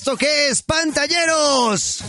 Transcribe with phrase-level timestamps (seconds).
[0.00, 2.02] esto que es Pantalleros.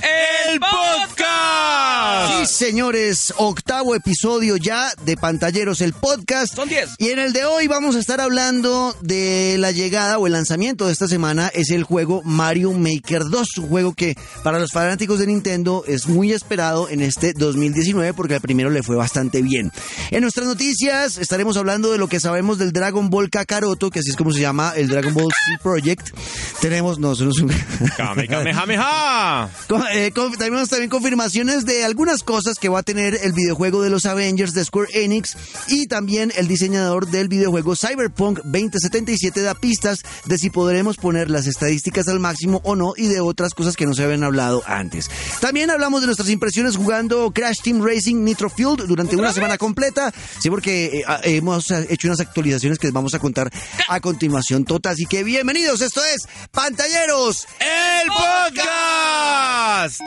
[0.47, 2.47] ¡El podcast!
[2.47, 6.55] Sí, señores, octavo episodio ya de Pantalleros, el podcast.
[6.55, 6.91] Son diez.
[6.99, 10.85] Y en el de hoy vamos a estar hablando de la llegada o el lanzamiento
[10.85, 15.20] de esta semana es el juego Mario Maker 2, un juego que para los fanáticos
[15.20, 19.70] de Nintendo es muy esperado en este 2019 porque al primero le fue bastante bien.
[20.12, 24.12] En nuestras noticias estaremos hablando de lo que sabemos del Dragon Ball Kakaroto, que así
[24.12, 26.16] es como se llama el Dragon Ball Z Project.
[26.62, 27.35] Tenemos, no, se nos...
[27.98, 29.49] Kame, kame, jame, ja.
[29.67, 33.90] Con- eh, tenemos también confirmaciones de algunas cosas que va a tener el videojuego de
[33.90, 35.35] los Avengers de Square Enix
[35.67, 41.48] y también el diseñador del videojuego Cyberpunk 2077 da pistas de si podremos poner las
[41.48, 45.09] estadísticas al máximo o no y de otras cosas que no se habían hablado antes.
[45.40, 50.13] También hablamos de nuestras impresiones jugando Crash Team Racing Nitro Field durante una semana completa,
[50.40, 53.49] sí porque eh, hemos eh, hecho unas actualizaciones que les vamos a contar
[53.87, 57.48] a continuación, Tota, así que bienvenidos, esto es Pantalleros.
[57.72, 60.02] ¡El podcast!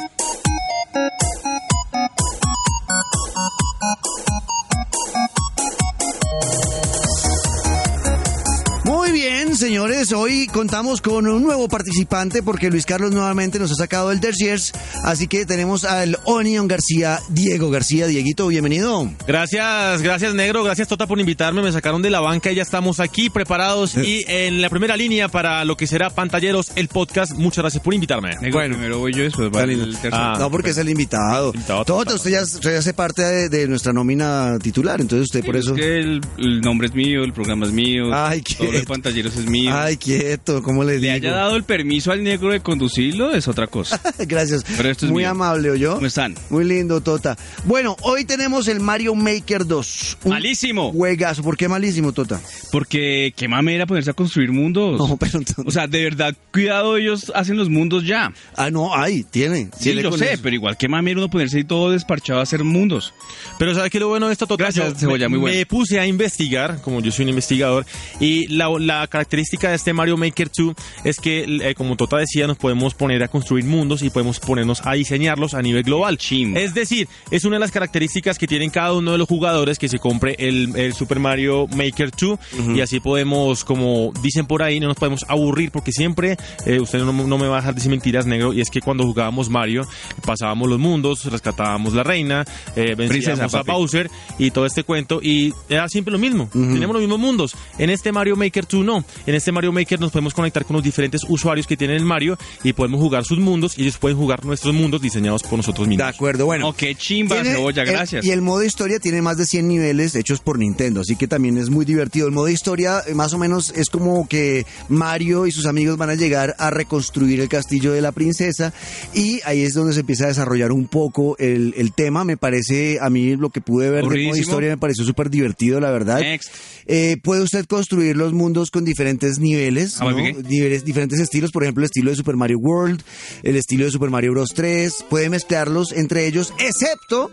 [8.84, 13.74] Muy bien, señores, hoy contamos con un nuevo participante porque Luis Carlos nuevamente nos ha
[13.74, 14.72] sacado el Terciers,
[15.04, 18.06] así que tenemos al Onion García, Diego García.
[18.06, 19.10] Dieguito, bienvenido.
[19.26, 23.00] Gracias, gracias Negro, gracias Tota por invitarme, me sacaron de la banca y ya estamos
[23.00, 27.32] aquí preparados y en la primera línea para lo que será Pantalleros, el podcast.
[27.32, 28.36] Muchas gracias por invitarme.
[28.40, 30.16] Negro, primero voy yo, después va el tercero.
[30.16, 31.52] Ah, no, porque es el invitado.
[31.54, 32.40] Invitado Tota, usted ya,
[32.78, 35.74] hace parte de, de nuestra nómina titular, entonces usted por Es eso...
[35.74, 39.36] que el, el nombre es mío, el programa es mío, Ay, todo lo de pantalleros
[39.36, 39.70] es mío.
[39.74, 41.12] Ay, quieto, ¿cómo le Le digo?
[41.14, 44.00] haya dado el permiso al negro de conducirlo es otra cosa.
[44.18, 44.64] Gracias.
[44.76, 45.30] Pero esto es Muy mío.
[45.30, 45.94] amable, ¿o yo?
[45.94, 46.34] ¿Cómo están?
[46.50, 47.36] Muy lindo, Tota.
[47.64, 50.18] Bueno, hoy tenemos el Mario Maker 2.
[50.24, 50.92] Un ¡Malísimo!
[50.92, 51.42] Juegazo.
[51.42, 52.40] ¿Por qué malísimo, Tota?
[52.70, 54.98] Porque qué mamera ponerse a construir mundos.
[54.98, 58.32] No, pero entonces- O sea, de verdad, cuidado, ellos hacen los mundos ya.
[58.56, 59.68] Ah, no, ay, tiene.
[59.76, 60.42] Sí, Tiene lo sé, eso.
[60.42, 63.12] pero igual qué mamera uno ponerse ahí todo desparchado a hacer mundos.
[63.58, 64.64] Pero ¿sabes qué es lo bueno de esto, Tota?
[64.64, 65.56] Gracias, Yo Cebolla, me, muy bueno.
[65.56, 67.86] me puse a investigar, como yo soy un investigador,
[68.20, 70.74] y la, la característica de este Mario Maker 2
[71.04, 74.80] es que, eh, como Tota decía, nos podemos poner a construir mundos y podemos ponernos
[74.86, 76.16] a diseñarlos a nivel global.
[76.16, 76.58] Chimba.
[76.58, 79.90] Es decir, es una de las características que tienen cada uno de los jugadores que
[79.90, 82.38] se compre el, el Super Mario Maker 2
[82.74, 87.00] y así podemos, como dicen por ahí, no nos podemos aburrir porque siempre, eh, usted
[87.00, 89.86] no, no me va a dejar decir mentiras, negro, y es que cuando jugábamos Mario
[90.24, 93.70] pasábamos los mundos, rescatábamos la reina, eh, vencíamos Princesa, a papi.
[93.70, 97.54] Bowser y todo este cuento y era siempre lo mismo, tenemos los mismos mundos.
[97.76, 100.82] En este Mario Maker 2 no, en este Mario Maker nos podemos conectar con los
[100.82, 104.44] diferentes usuarios que tienen el Mario y podemos jugar sus mundos y ellos pueden jugar
[104.44, 106.08] nuestros mundos diseñados por nosotros De mismos.
[106.14, 106.72] acuerdo, bueno.
[106.72, 108.24] Qué chimba, cebolla, el- gracias.
[108.24, 111.58] y el modo historia tiene más de 100 niveles hechos por Nintendo, así que también
[111.58, 112.26] es muy divertido.
[112.26, 116.10] El modo historia eh, más o menos es como que Mario y sus amigos van
[116.10, 118.72] a llegar a reconstruir el castillo de la princesa
[119.14, 122.24] y ahí es donde se empieza a desarrollar un poco el, el tema.
[122.24, 124.40] Me parece, a mí lo que pude ver del modo Aburridísimo.
[124.42, 126.20] historia me pareció súper divertido, la verdad.
[126.20, 126.50] Next.
[126.86, 129.63] Eh, puede usted construir los mundos con diferentes niveles,
[130.00, 130.04] Ah.
[130.48, 133.02] Niveles- diferentes estilos, por ejemplo, el estilo de Super Mario World,
[133.42, 134.50] el estilo de Super Mario Bros.
[134.54, 137.30] 3, puede mezclarlos entre ellos, excepto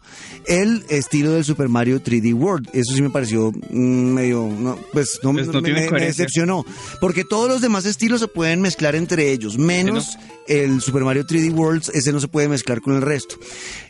[0.48, 2.70] el estilo del Super Mario 3D World.
[2.74, 3.76] Eso sí me pareció mm,
[4.14, 6.66] medio, no, pues no, Pues no me, decepcionó,
[7.00, 11.54] porque todos los demás estilos se pueden mezclar entre ellos, menos el Super Mario 3D
[11.54, 13.36] World, ese no se puede mezclar con el resto.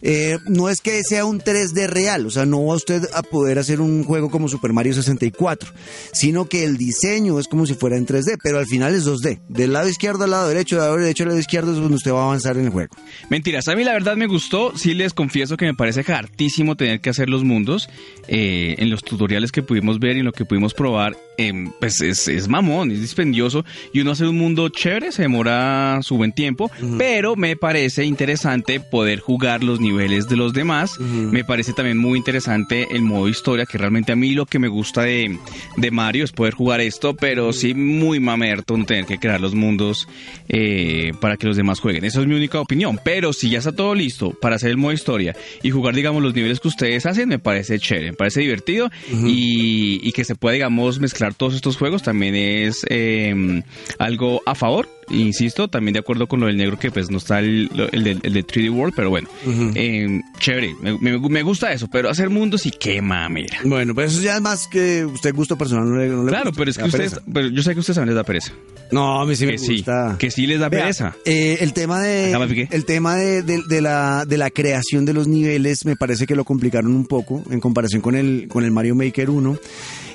[0.02, 3.58] Eh, no es que sea un 3D real, o sea, no va usted a poder
[3.58, 5.72] hacer un juego como Super Mario 64,
[6.14, 9.42] sino que el diseño es como si fuera en 3D, pero al final es 2D.
[9.48, 12.12] Del lado izquierdo al lado derecho, del lado derecho al lado izquierdo es donde usted
[12.12, 12.96] va a avanzar en el juego.
[13.30, 17.02] Mentiras, a mí la verdad me gustó, sí les confieso que me parece hartísimo tener
[17.02, 17.90] que hacer los mundos.
[18.28, 22.02] Eh, en los tutoriales que pudimos ver y en lo que pudimos probar, em, pues
[22.02, 26.32] es, es mamón, es dispendioso y uno hacer un mundo chévere se demora su buen
[26.32, 31.00] tiempo, pero me parece interesante poder jugar los niveles de los demás.
[31.00, 34.68] Me parece también muy interesante el modo historia, que realmente a mí lo que me
[34.68, 35.38] gusta de,
[35.78, 39.56] de Mario es poder jugar esto, pero sí muy mamerto no tener que crear los
[39.56, 40.08] mundos
[40.50, 42.06] eh, para que los demás jueguen.
[42.06, 43.00] Esa es mi única opinión.
[43.04, 46.34] Pero si ya está todo listo para hacer el modo historia y jugar, digamos, los
[46.34, 48.90] niveles que ustedes hacen, me parece chévere, me parece divertido
[49.26, 53.62] y, y que se pueda, digamos, mezclar todos estos juegos también es eh,
[54.00, 54.88] algo a favor.
[55.10, 58.20] Insisto, también de acuerdo con lo del negro que pues no está el, el, del-
[58.24, 59.28] el de 3D World, pero bueno,
[59.76, 63.58] eh, chévere, me, me- me gusta eso, pero hacer mundos y qué mamera.
[63.66, 65.90] Bueno, pero eso ya es más que usted gusto personal.
[65.90, 67.96] No le, no le Claro, gusta, pero es que ustedes, pero yo sé que ustedes
[67.96, 68.54] también les da pereza.
[68.94, 70.16] No, a mí sí me sí, gusta.
[70.18, 71.14] que sí les da Vea, pereza.
[71.26, 72.32] eh, el tema de
[72.72, 76.36] el tema de, de- de la, de la creación de los niveles me parece que
[76.38, 79.58] lo complicaron un poco en comparación con el con el Mario Maker 1.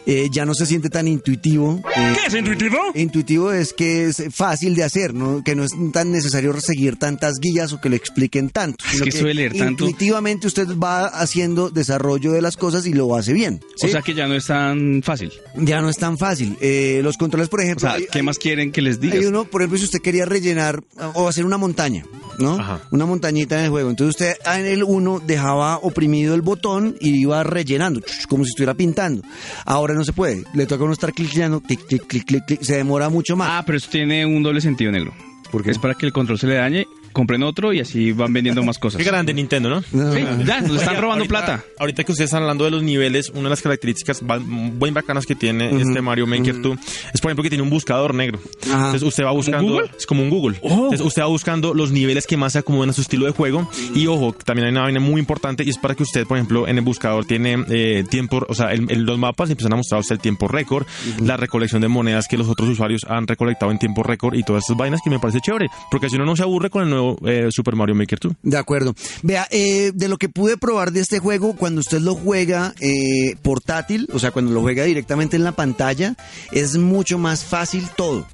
[0.07, 1.83] Eh, ya no se siente tan intuitivo.
[1.97, 2.79] eh, ¿Qué es intuitivo?
[2.95, 5.43] Intuitivo es que es fácil de hacer, ¿no?
[5.45, 8.85] que no es tan necesario seguir tantas guías o que le expliquen tanto.
[8.93, 9.85] Es que suele leer tanto.
[9.85, 13.61] Intuitivamente usted va haciendo desarrollo de las cosas y lo hace bien.
[13.77, 13.87] ¿sí?
[13.87, 15.33] O sea que ya no es tan fácil.
[15.57, 16.57] ya no es tan fácil.
[16.61, 19.45] Eh, los controles, por O ejemplo, sea, hay- ¿qué más quieren que les hay uno,
[19.45, 20.83] por ejemplo, si usted quería rellenar
[21.15, 22.05] o hacer una montaña,
[22.39, 22.59] ¿no?
[22.61, 22.81] Ajá.
[22.93, 23.91] Una montañita en el juego.
[23.91, 28.75] Entonces usted en el 1 dejaba oprimido el botón y iba rellenando, como si estuviera
[28.75, 29.23] pintando.
[29.65, 30.45] Ahora no se puede.
[30.55, 32.63] Le toca a uno estar clicando, clic, clic, clic, clic, clic.
[32.63, 33.49] Se demora mucho más.
[33.51, 35.13] Ah, pero eso tiene un doble sentido negro.
[35.51, 38.63] Porque es para que el control se le dañe, compren otro y así van vendiendo
[38.63, 38.99] más cosas.
[38.99, 39.83] Qué grande Nintendo, ¿no?
[39.93, 41.65] No, Sí, ya, nos están Oiga, robando ahorita- plata.
[41.79, 45.35] Ahorita que ustedes están hablando de los niveles, una de las características muy bacanas que
[45.35, 46.79] tiene este Mario Maker 2
[47.15, 48.39] es, por ejemplo, que tiene un buscador negro.
[48.67, 48.77] Ajá.
[48.77, 49.91] Entonces usted va buscando, Google?
[49.97, 50.59] es como un Google.
[50.63, 53.69] Entonces usted va buscando los niveles que más se acomodan a su estilo de juego.
[53.95, 56.69] Y ojo, también hay una vaina muy importante y es para que usted, por ejemplo,
[56.69, 60.01] en el buscador tiene eh, tiempo, o sea, en, en los mapas empiezan a mostrar
[60.01, 60.87] usted el tiempo récord,
[61.23, 64.65] la recolección de monedas que los otros usuarios han recolectado en tiempo récord y todas
[64.65, 65.69] esas vainas que me parece chévere.
[65.91, 68.33] Porque si uno no se aburre con el nuevo eh, Super Mario Maker 2.
[68.43, 68.95] De acuerdo.
[69.23, 73.37] Vea, eh, de lo que pude probar de este juego, cuando usted lo juega eh,
[73.43, 76.17] portátil, o sea, cuando lo juega directamente en la pantalla,
[76.53, 78.27] es mucho más fácil todo.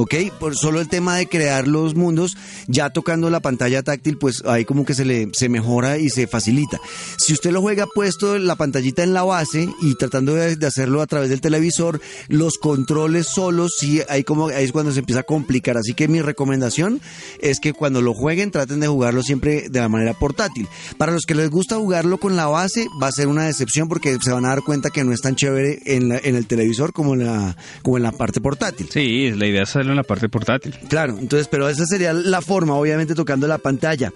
[0.00, 0.14] ¿Ok?
[0.38, 2.36] Por solo el tema de crear los mundos,
[2.68, 6.26] ya tocando la pantalla táctil, pues ahí como que se le se mejora y se
[6.26, 6.80] facilita.
[7.18, 11.06] Si usted lo juega puesto la pantallita en la base y tratando de, hacerlo a
[11.06, 15.24] través del televisor, los controles solos, sí, ahí como ahí es cuando se empieza a
[15.24, 15.76] complicar.
[15.76, 17.00] Así que mi recomendación
[17.40, 20.66] es que cuando lo jueguen traten de jugarlo siempre de la manera portátil.
[20.96, 24.16] Para los que les gusta jugarlo con la base, va a ser una decepción porque
[24.22, 26.92] se van a dar cuenta que no es tan chévere en, la- en el televisor
[26.94, 28.88] como en la, como en la parte portátil.
[28.90, 30.74] Sí, la idea es hacerlo en la parte portátil.
[30.88, 34.12] Claro, entonces, pero esa sería la forma, obviamente tocando la pantalla.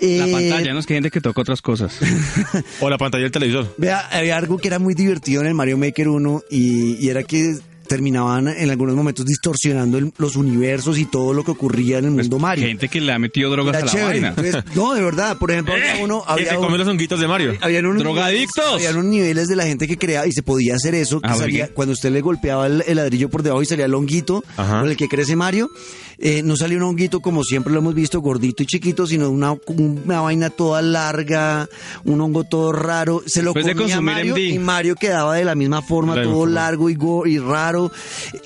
[0.00, 1.96] La Eh, pantalla, no es que hay gente que toca otras cosas.
[2.80, 3.74] O la pantalla del televisor.
[3.76, 7.22] Vea, había algo que era muy divertido en el Mario Maker 1 y, y era
[7.22, 12.04] que terminaban en algunos momentos distorsionando el- los universos y todo lo que ocurría en
[12.04, 12.66] el mundo Mario.
[12.66, 14.20] Gente que le ha metido drogas Era a la chévere.
[14.20, 14.28] vaina.
[14.36, 17.26] Entonces, no, de verdad, por ejemplo, había uno, Que había se come los honguitos de
[17.26, 17.54] Mario.
[17.60, 18.64] habían unos ¡Drogadictos!
[18.64, 21.20] niveles- Habían unos niveles de la gente que creaba y se podía hacer eso.
[21.20, 23.86] que Ah, ¿por salía- cuando usted le golpeaba el, el ladrillo por debajo y salía
[23.86, 24.80] el honguito Ajá.
[24.80, 25.70] con el que crece Mario,
[26.18, 29.54] eh, no salía un honguito como siempre lo hemos visto, gordito y chiquito, sino una,
[29.66, 31.68] una vaina toda larga,
[32.04, 33.22] un hongo todo raro.
[33.26, 34.38] Se lo Después de comía Mario MD.
[34.40, 36.54] y Mario quedaba de la misma forma, misma todo forma.
[36.54, 37.90] largo y, go- y raro.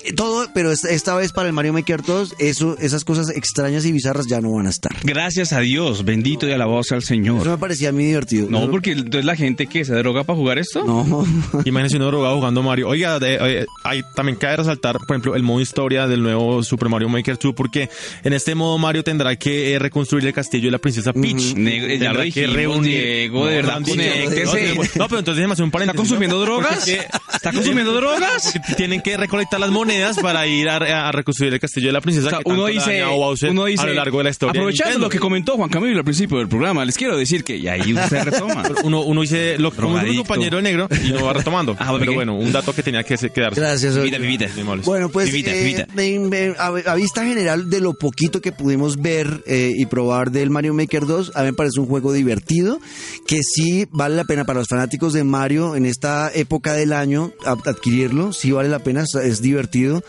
[0.03, 3.85] Eh, Todo, pero esta, esta vez para el Mario Maker 2, eso, esas cosas extrañas
[3.85, 4.91] y bizarras ya no van a estar.
[5.03, 7.47] Gracias a Dios, bendito y alabado sea el Eso Señor.
[7.47, 8.47] me parecía muy divertido.
[8.49, 10.83] No, porque entonces la gente que se droga para jugar esto.
[10.85, 11.25] No.
[11.65, 12.87] Imagínense uno drogado jugando Mario.
[12.89, 16.89] Oiga, de- eh, hay, también cabe resaltar, por ejemplo, el modo historia del nuevo Super
[16.89, 17.89] Mario Maker 2, porque
[18.25, 21.55] en este modo Mario tendrá que eh, reconstruir el castillo de la princesa Peach.
[21.55, 23.91] Negro, ya Tendrá lo dijimos, Diego, de verdad, dicho.
[23.91, 24.75] conéctese.
[24.99, 25.97] No, pero entonces déjame hacer un ¿Está paréntesis.
[25.99, 26.41] consumiendo ¿no?
[26.41, 26.83] drogas?
[26.85, 28.53] Que- ¿Está consumiendo drogas?
[28.75, 32.27] tienen que recolectar las monedas para ir a, a reconstruir el castillo de la princesa.
[32.27, 34.51] O sea, que uno dice, dañado Bowser uno dice, a lo largo de la historia.
[34.51, 35.05] aprovechando Nintendo.
[35.05, 37.93] lo que comentó Juan Camilo al principio del programa, les quiero decir que y ahí
[37.93, 38.63] usted retoma.
[38.83, 40.17] Uno, uno dice lo mi Drogadicto.
[40.25, 41.75] compañero negro y lo va retomando.
[41.83, 43.59] Ah, ¿por pero bueno, un dato que tenía que se- quedarse.
[43.59, 43.95] Gracias.
[43.95, 44.27] Vivita, Olga.
[44.27, 44.47] vivita.
[44.53, 44.85] Muy amables.
[44.85, 46.91] Bueno, pues Vivita, eh, vivita.
[46.91, 51.05] a vista general de lo poquito que pudimos ver eh, y probar del Mario Maker
[51.05, 52.79] 2, a mí me parece un juego divertido
[53.27, 57.31] que sí vale la pena para los fanáticos de Mario en esta época del año
[57.45, 60.03] a- adquirirlo, sí vale la pena, es, divertido.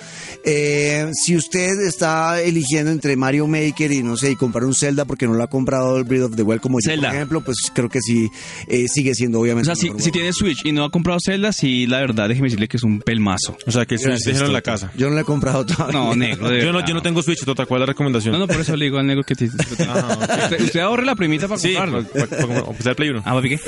[0.44, 5.04] Eh, si usted está eligiendo entre Mario Maker y no sé, y comprar un Zelda
[5.04, 7.08] porque no lo ha comprado el Breath of the Wild como yo, Zelda.
[7.08, 8.28] por ejemplo, pues creo que sí
[8.68, 9.74] eh, sigue siendo O obviamente.
[9.74, 12.46] sea, el si, si tiene Switch y no ha comprado Zelda, sí, la verdad, déjeme
[12.46, 13.56] decirle que es un pelmazo.
[13.66, 14.92] O sea, que Switch déjenlo en la casa.
[14.96, 15.98] Yo no lo he comprado todavía.
[15.98, 18.32] No, negro, de Yo no, yo no tengo Switch, Tota, ¿cuál es la recomendación?
[18.32, 19.48] No, no, por eso le digo al negro que te...
[19.88, 20.18] Ah,
[20.60, 22.04] usted, ahorre la primita para Sí, comprarlo.
[22.08, 23.22] para, para, para Play 1.
[23.24, 23.60] Ah, ¿papi qué?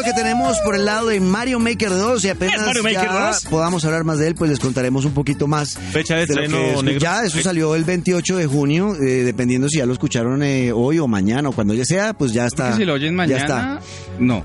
[0.00, 3.02] Lo que tenemos por el lado de Mario Maker 2 y apenas ¿Es Mario Maker
[3.02, 3.44] ya 2?
[3.50, 5.76] podamos hablar más de él, pues les contaremos un poquito más.
[5.92, 7.00] Fecha de de lo estreno, negro.
[7.00, 10.98] Ya, eso salió el 28 de junio, eh, dependiendo si ya lo escucharon eh, hoy
[10.98, 12.68] o mañana o cuando ya sea, pues ya está.
[12.68, 13.56] Porque si lo oyen Ya está.
[13.56, 13.80] mañana,
[14.18, 14.44] no.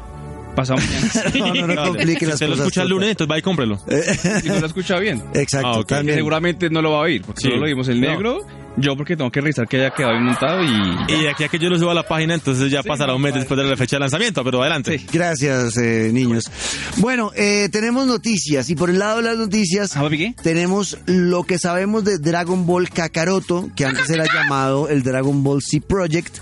[0.57, 1.57] Pasado mañana.
[1.61, 3.79] No, no, no complique Si las lo escucha el lunes, entonces va y cómprelo.
[4.43, 5.23] Y no lo escucha bien.
[5.33, 7.47] Exacto, Ah, seguramente no lo va a oír, porque Sí.
[7.47, 8.39] solo lo vimos el No.
[8.77, 11.13] Yo porque tengo que revisar que haya quedado bien montado y...
[11.13, 13.21] Y de aquí a que yo lo suba a la página, entonces ya pasará un
[13.21, 14.99] mes después de la fecha de lanzamiento, pero adelante.
[14.99, 15.07] Sí.
[15.11, 16.51] Gracias, eh, niños.
[16.97, 20.09] Bueno, eh, tenemos noticias y por el lado de las noticias ¿Ah,
[20.41, 25.61] tenemos lo que sabemos de Dragon Ball Kakaroto, que antes era llamado el Dragon Ball
[25.61, 26.37] Z Project.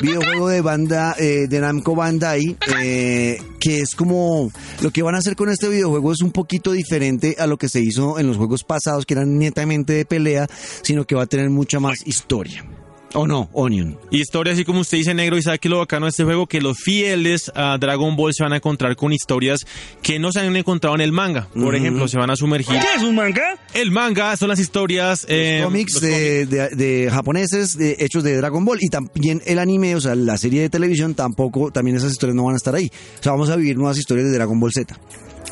[0.00, 4.50] Videojuego de banda eh, de Namco Bandai, eh, que es como
[4.82, 7.68] lo que van a hacer con este videojuego es un poquito diferente a lo que
[7.68, 10.46] se hizo en los juegos pasados, que eran netamente de pelea,
[10.82, 12.64] sino que va a tener mucha más historia.
[13.14, 13.96] ¿O no, Onion?
[14.10, 16.60] Historia, así como usted dice, negro, y sabe que lo bacano de este juego, que
[16.60, 19.60] los fieles a Dragon Ball se van a encontrar con historias
[20.02, 21.48] que no se han encontrado en el manga.
[21.54, 22.78] Por ejemplo, se van a sumergir.
[22.78, 23.56] ¿Qué es un manga?
[23.72, 25.24] El manga son las historias.
[25.28, 29.58] eh, cómics los de, de- de japoneses de- hechos de Dragon Ball y también el
[29.58, 32.74] anime, o sea, la serie de televisión tampoco, también esas historias no van a estar
[32.74, 32.90] ahí.
[33.20, 34.98] O sea, vamos a vivir nuevas historias de Dragon Ball Z.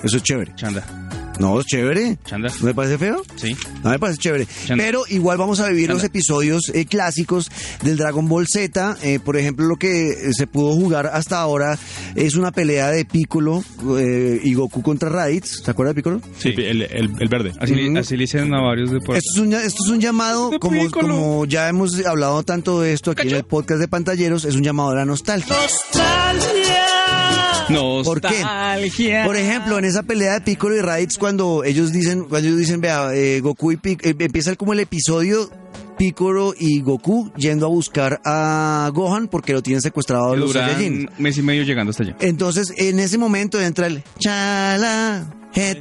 [0.02, 0.52] Eso es chévere.
[0.56, 1.01] Chanda.
[1.38, 2.18] No, es chévere.
[2.24, 2.50] Chanda.
[2.60, 3.22] ¿No me parece feo?
[3.36, 3.56] Sí.
[3.82, 4.46] No me parece chévere.
[4.76, 7.50] Pero igual vamos a vivir los episodios eh, clásicos
[7.82, 8.96] del Dragon Ball Z.
[9.02, 11.78] Eh, por ejemplo, lo que eh, se pudo jugar hasta ahora
[12.14, 13.64] es una pelea de Piccolo
[13.98, 15.62] eh, y Goku contra Raditz.
[15.64, 16.20] ¿Se acuerda de Piccolo?
[16.38, 17.52] Sí, el, el- el verde.
[17.58, 17.98] Así, le- Ujú.
[17.98, 19.24] así le hicieron a varios deportes.
[19.26, 21.08] Esto es, un, esto es un llamado, De como, Piccolo.
[21.08, 24.62] como ya hemos hablado tanto de esto aquí en el podcast de pantalleros, es un
[24.62, 25.56] llamado a la nostalgia.
[28.04, 28.42] ¿Por qué?
[29.26, 32.80] Por ejemplo, en esa pelea de Piccolo y Raditz, cuando ellos dicen, cuando ellos dicen,
[32.80, 35.48] vea, eh, Goku y Pic- eh, empieza como el episodio
[36.02, 41.08] Piccolo y Goku yendo a buscar a Gohan porque lo tienen secuestrado los duran Saiyajin.
[41.18, 42.16] mes y medio llegando hasta allá.
[42.18, 45.32] Entonces, en ese momento entra el chala,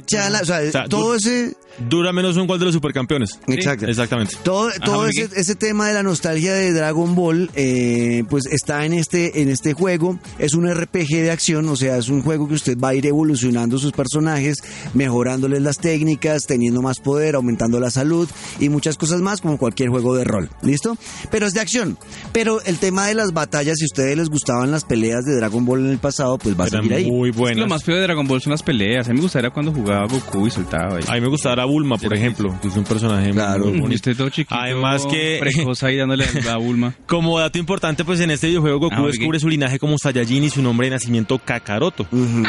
[0.06, 1.56] chala, o sea, O sea, todo ese...
[1.88, 3.40] Dura menos un gol de los supercampeones.
[3.46, 3.86] Exacto.
[3.86, 4.36] Exactamente.
[4.42, 4.70] Todo,
[5.06, 9.48] ese, ese tema de la nostalgia de Dragon Ball, eh, pues está en este, en
[9.48, 10.18] este juego.
[10.38, 13.06] Es un RPG de acción, o sea, es un juego que usted va a ir
[13.06, 14.58] evolucionando sus personajes,
[14.92, 18.28] mejorándoles las técnicas, teniendo más poder, aumentando la salud
[18.60, 20.50] y muchas cosas más, como cualquier juego de rol.
[20.62, 20.96] ¿Listo?
[21.30, 21.98] Pero es de acción.
[22.32, 25.64] Pero el tema de las batallas, si a ustedes les gustaban las peleas de Dragon
[25.64, 27.10] Ball en el pasado, pues va a Eran seguir ahí.
[27.10, 27.58] muy Es que buenas.
[27.60, 29.06] lo más feo de Dragon Ball son las peleas.
[29.08, 31.04] A mí me gustaría cuando jugaba Goku y soltaba ahí.
[31.08, 33.66] A mí me gustaba Bulma, por ejemplo, que es un personaje Claro.
[33.66, 33.94] muy y bonito.
[33.96, 34.54] usted todo chiquito.
[34.54, 36.94] Además que- Precoz ahí dándole a Bulma.
[37.06, 39.06] Como dato importante, pues en este videojuego Goku Ah, ok.
[39.08, 42.04] descubre su linaje como Saiyajin y su nombre de nacimiento Kakaroto.
[42.10, 42.42] Ujú.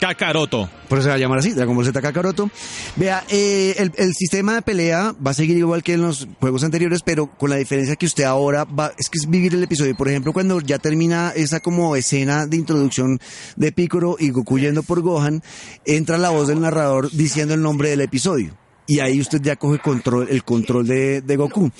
[0.00, 0.68] Kakaroto.
[0.88, 2.50] Por eso se va a llamar así, Dragon Ball Z Kakaroto.
[2.96, 6.64] Vea, eh, el, el sistema de pelea va a seguir igual que en los juegos
[6.64, 9.96] anteriores, pero con la diferencia que usted ahora va, es que es vivir el episodio.
[9.96, 13.18] Por ejemplo, cuando ya termina esa como escena de introducción
[13.56, 15.42] de Piccolo y Goku yendo por Gohan,
[15.84, 18.65] entra la voz del narrador diciendo el nombre del episodio.
[18.86, 21.70] Y ahí usted ya coge control, el control de, de Goku.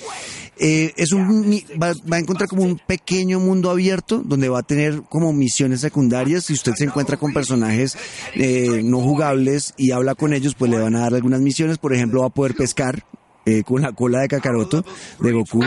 [0.59, 4.63] Eh, es un, va, va a encontrar como un pequeño mundo abierto donde va a
[4.63, 6.45] tener como misiones secundarias.
[6.45, 7.95] Si usted se encuentra con personajes
[8.33, 11.77] eh, no jugables y habla con ellos, pues le van a dar algunas misiones.
[11.77, 13.03] Por ejemplo, va a poder pescar.
[13.47, 14.85] Eh, con la cola de Kakaroto
[15.19, 15.63] de Goku.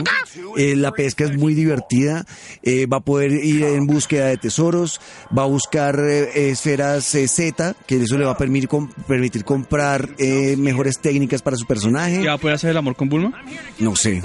[0.56, 2.24] Eh, la pesca es muy divertida.
[2.62, 5.00] Eh, va a poder ir en búsqueda de tesoros.
[5.36, 9.44] Va a buscar eh, esferas eh, Z, que eso le va a permitir, com- permitir
[9.44, 12.22] comprar eh, mejores técnicas para su personaje.
[12.22, 13.32] ¿Ya va a poder hacer el amor con Bulma?
[13.78, 14.22] No sé.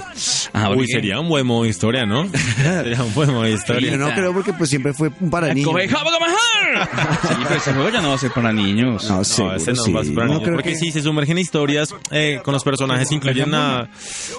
[0.52, 2.28] Ah, Uy, sería un buen modo de historia, ¿no?
[2.62, 3.96] sería un buen modo de Yo historia.
[3.96, 5.70] no creo porque pues siempre fue para niños.
[5.76, 9.08] Sí, pero ese juego ya no va a ser para niños.
[9.08, 9.92] No, No, seguro, ese no sí.
[9.92, 12.40] va a ser para No niños, creo porque que- sí, se sumergen en historias eh,
[12.44, 13.10] con los personajes,
[13.54, 13.88] a...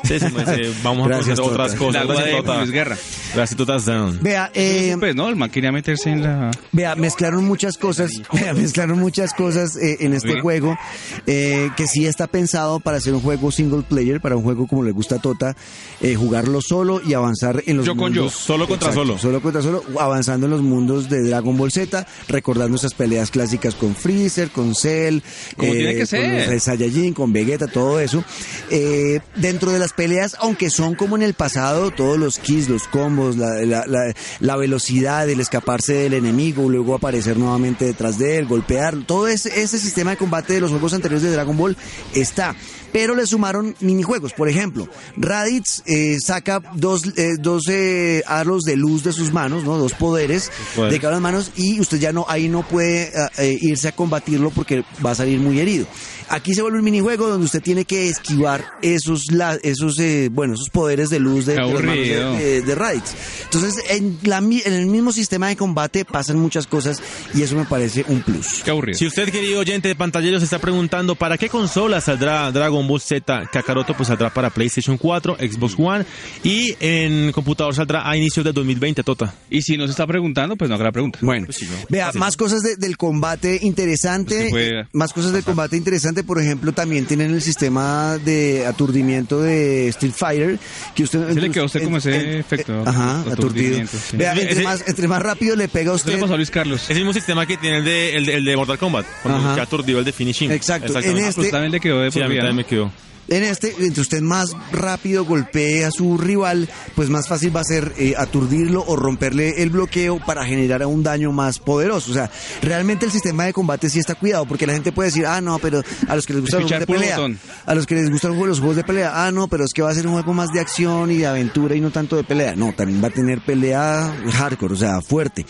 [0.03, 1.77] Sí, sí, pues, eh, vamos a conocer otras Tota.
[1.77, 2.01] cosas.
[2.01, 2.57] Agua Gracias, de Tota.
[2.59, 2.97] Luis Guerra.
[3.35, 4.19] Gracias, Tota Down.
[4.21, 6.51] Vea, eh, Pues no, el man quería meterse en la...
[6.71, 10.41] vea, mezclaron muchas cosas, vea, mezclaron muchas cosas eh, en este Bien.
[10.41, 10.77] juego
[11.25, 14.83] eh, que sí está pensado para ser un juego single player, para un juego como
[14.83, 15.55] le gusta a Tota,
[16.01, 18.33] eh, jugarlo solo y avanzar en los Yo con yo, mundos.
[18.39, 19.17] solo contra solo.
[19.17, 23.75] Solo contra solo, avanzando en los mundos de Dragon Ball Z, recordando esas peleas clásicas
[23.75, 25.19] con Freezer, con Cell,
[25.55, 26.53] Como tiene que con ser.
[26.53, 28.23] los Saiyajin, con Vegeta, todo eso.
[28.69, 28.96] Eh,
[29.35, 33.37] dentro de las peleas, aunque son como en el pasado, todos los keys, los combos,
[33.37, 38.45] la, la, la, la velocidad, el escaparse del enemigo, luego aparecer nuevamente detrás de él,
[38.47, 41.77] golpear, todo ese, ese sistema de combate de los juegos anteriores de Dragon Ball
[42.13, 42.55] está.
[42.93, 44.31] Pero le sumaron minijuegos.
[44.31, 44.87] Por ejemplo,
[45.17, 49.77] Raditz eh, saca dos, eh, dos eh, aros de luz de sus manos, ¿no?
[49.77, 50.93] Dos poderes Poderes.
[50.93, 54.51] de cada manos y usted ya no, ahí no puede ah, eh, irse a combatirlo
[54.51, 55.85] porque va a salir muy herido.
[56.29, 60.55] Aquí se vuelve un minijuego donde usted tiene que esquivar esos, la- esos, eh, bueno,
[60.55, 62.33] esos poderes de luz de, de las manos de, aburrido.
[62.33, 63.13] de- de Raditz.
[63.45, 67.01] Entonces, en, la mi- en el mismo sistema de combate pasan muchas cosas
[67.33, 68.61] y eso me parece un plus.
[68.63, 68.97] Qué aburrido.
[68.97, 72.99] Si usted, querido oyente de pantalleros, se está preguntando para qué consola saldrá Dragon Ball
[73.01, 76.05] Z Kakaroto, pues saldrá para PlayStation 4, Xbox One
[76.43, 79.33] y en computador saldrá a inicios de 2020, Tota.
[79.49, 81.19] Y si no se está preguntando, pues no haga la pregunta.
[81.21, 81.77] Bueno, Pues sí, ¿no?
[81.89, 82.19] vea, Fácil.
[82.19, 84.47] más cosas de- del combate interesante.
[84.49, 89.87] Pues Más cosas del combate interesante, por ejemplo, también tienen el sistema de aturdimiento de
[89.89, 90.59] Street Fighter.
[90.95, 93.79] Que usted, le quedó a usted como ese en- efecto, Ajá, aturdido.
[93.87, 94.17] sí.
[94.17, 96.21] Vea, entre, ese- más, entre más rápido le pega a Eso le usted.
[96.21, 96.83] pasó a Luis Carlos.
[96.83, 99.49] Es el mismo sistema que tiene el de, el de, el de Mortal Kombat, cuando
[99.61, 100.51] aturdió el de Finishing.
[100.51, 100.87] Exacto.
[100.87, 101.19] Exactamente.
[101.19, 102.61] En Ah, este- pues también le quedó de Sí, a por mí también ¿no?
[102.61, 102.91] me quedó.
[103.27, 107.65] En este, entre usted más rápido golpee a su rival, pues más fácil va a
[107.65, 112.11] ser eh, aturdirlo o romperle el bloqueo para generar un daño más poderoso.
[112.11, 112.31] O sea,
[112.61, 115.59] realmente el sistema de combate sí está cuidado, porque la gente puede decir, ah, no,
[115.59, 117.17] pero a los que les gustan los juegos de pelea,
[117.65, 119.89] a los que les gustan los juegos de pelea, ah, no, pero es que va
[119.89, 122.55] a ser un juego más de acción y de aventura y no tanto de pelea.
[122.55, 125.45] No, también va a tener pelea hardcore, o sea, fuerte.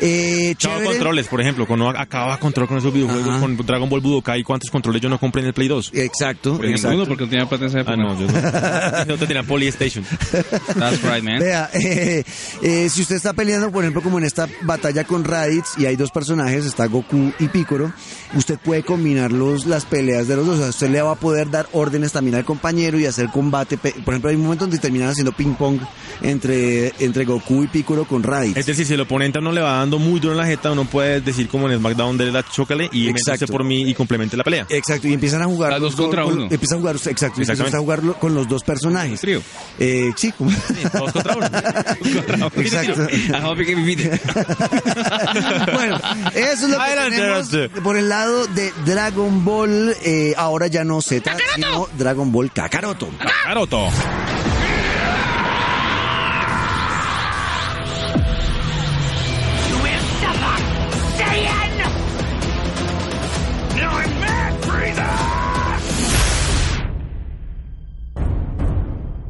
[0.00, 4.70] Eh, controles, por ejemplo, cuando acaba control con esos videojuegos, con Dragon Ball Budokai, ¿cuántos
[4.70, 5.92] controles yo no compré en el Play 2?
[5.94, 7.21] Exacto, exacto.
[7.22, 7.94] Porque no tenía plata en esa época.
[7.94, 9.16] Ah, no, yo no.
[9.16, 10.04] no tenía Polystation.
[10.78, 11.38] That's right, man.
[11.38, 12.24] Vea, eh,
[12.62, 15.96] eh, si usted está peleando, por ejemplo, como en esta batalla con Raditz y hay
[15.96, 17.92] dos personajes, está Goku y Piccolo,
[18.34, 20.56] usted puede combinar los, las peleas de los dos.
[20.56, 23.76] O sea, usted le va a poder dar órdenes también al compañero y hacer combate.
[23.78, 25.80] Por ejemplo, hay un momento donde terminan haciendo ping pong
[26.22, 28.56] entre, entre Goku y Piccolo con Raditz.
[28.56, 30.84] Es decir, si el oponente no le va dando muy duro en la jeta, uno
[30.84, 33.46] puede decir como en SmackDown de la chócale y Exacto.
[33.46, 34.66] por mí y complemente la pelea.
[34.68, 35.78] Exacto, y empiezan a jugar.
[35.80, 36.48] dos contra uno.
[36.50, 39.20] Empiezan a jugar, exacto, empiezan a jugar con los dos personajes.
[39.20, 39.40] Trío.
[39.78, 40.50] Eh, sí, como...
[40.92, 41.46] dos contra uno.
[42.56, 43.06] exacto.
[45.72, 46.00] bueno,
[46.34, 47.48] eso es lo que tenemos
[47.82, 53.08] por el lado de Dragon Ball, eh, ahora ya no Z, sino Dragon Ball Kakaroto.
[53.18, 53.88] Kakaroto.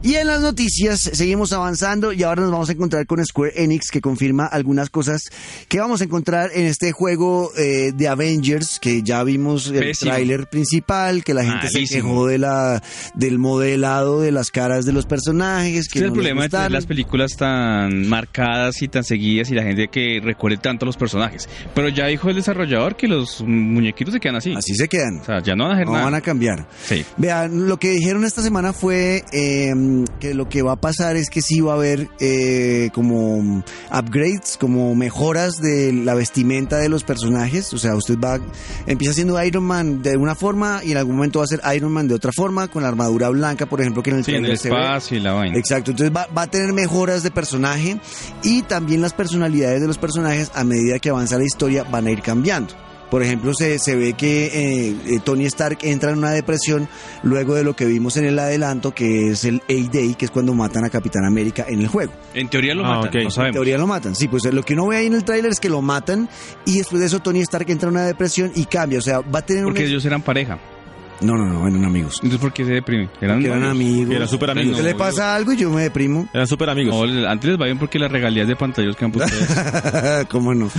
[0.05, 3.89] Y en las noticias seguimos avanzando y ahora nos vamos a encontrar con Square Enix
[3.93, 5.23] que confirma algunas cosas
[5.69, 10.49] que vamos a encontrar en este juego eh, de Avengers que ya vimos el tráiler
[10.49, 12.83] principal, que la gente se quejó de la
[13.15, 15.89] del modelado de las caras de los personajes.
[15.89, 19.63] Que es el problema de tener las películas tan marcadas y tan seguidas y la
[19.63, 21.49] gente que recuerde tanto a los personajes.
[21.77, 24.53] Pero ya dijo el desarrollador que los muñequitos se quedan así.
[24.53, 25.21] Así se quedan.
[25.21, 26.67] O sea, ya no van a hacer no van a cambiar.
[26.85, 27.05] Sí.
[27.19, 29.23] Vean, lo que dijeron esta semana fue...
[29.33, 29.73] Eh,
[30.21, 34.57] que lo que va a pasar es que sí va a haber eh, como upgrades,
[34.59, 37.73] como mejoras de la vestimenta de los personajes.
[37.73, 38.39] O sea, usted va,
[38.87, 41.93] empieza siendo Iron Man de una forma y en algún momento va a ser Iron
[41.93, 44.45] Man de otra forma, con la armadura blanca, por ejemplo, que en el, sí, en
[44.45, 45.59] el espacio y la vaina.
[45.59, 47.99] Exacto, entonces va, va a tener mejoras de personaje
[48.43, 52.11] y también las personalidades de los personajes a medida que avanza la historia van a
[52.11, 52.75] ir cambiando.
[53.13, 56.89] Por ejemplo, se, se ve que eh, eh, Tony Stark entra en una depresión
[57.23, 60.55] luego de lo que vimos en el adelanto, que es el A-Day, que es cuando
[60.55, 62.11] matan a Capitán América en el juego.
[62.33, 64.97] En teoría lo ah, matan, En teoría lo matan, sí, pues lo que uno ve
[64.97, 66.27] ahí en el tráiler es que lo matan
[66.65, 69.41] y después de eso Tony Stark entra en una depresión y cambia, o sea, va
[69.41, 70.59] a tener Porque ellos eran pareja.
[71.23, 72.17] No, no, no, eran amigos.
[72.17, 73.09] Entonces, ¿por qué se deprime?
[73.21, 74.15] Eran, eran amigos.
[74.15, 74.77] Eran súper amigos.
[74.77, 76.29] ¿Qué le pasa algo y yo me deprimo?
[76.33, 76.95] Eran súper amigos.
[76.95, 79.33] No, antes les va bien porque las regalías de pantallas que han puesto
[80.31, 80.71] ¿Cómo no?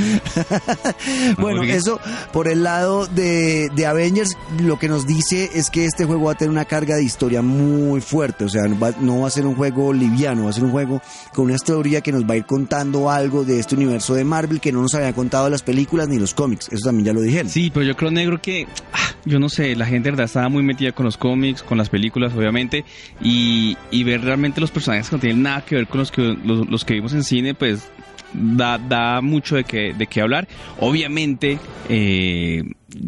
[1.37, 1.99] bueno, eso
[2.31, 6.33] por el lado de, de, Avengers, lo que nos dice es que este juego va
[6.33, 8.45] a tener una carga de historia muy fuerte.
[8.45, 11.01] O sea, no va a ser un juego liviano, va a ser un juego
[11.33, 14.59] con una historia que nos va a ir contando algo de este universo de Marvel
[14.59, 16.69] que no nos habían contado las películas ni los cómics.
[16.71, 17.49] Eso también ya lo dijeron.
[17.49, 20.63] Sí, pero yo creo, negro, que ah, yo no sé, la gente verdad estaba muy
[20.63, 22.83] metida con los cómics, con las películas, obviamente,
[23.21, 26.35] y, y ver realmente los personajes que no tienen nada que ver con los que,
[26.43, 27.87] los, que vimos en cine, pues
[28.33, 30.47] da, da mucho de qué, de qué hablar.
[30.79, 32.63] Obviamente, eh,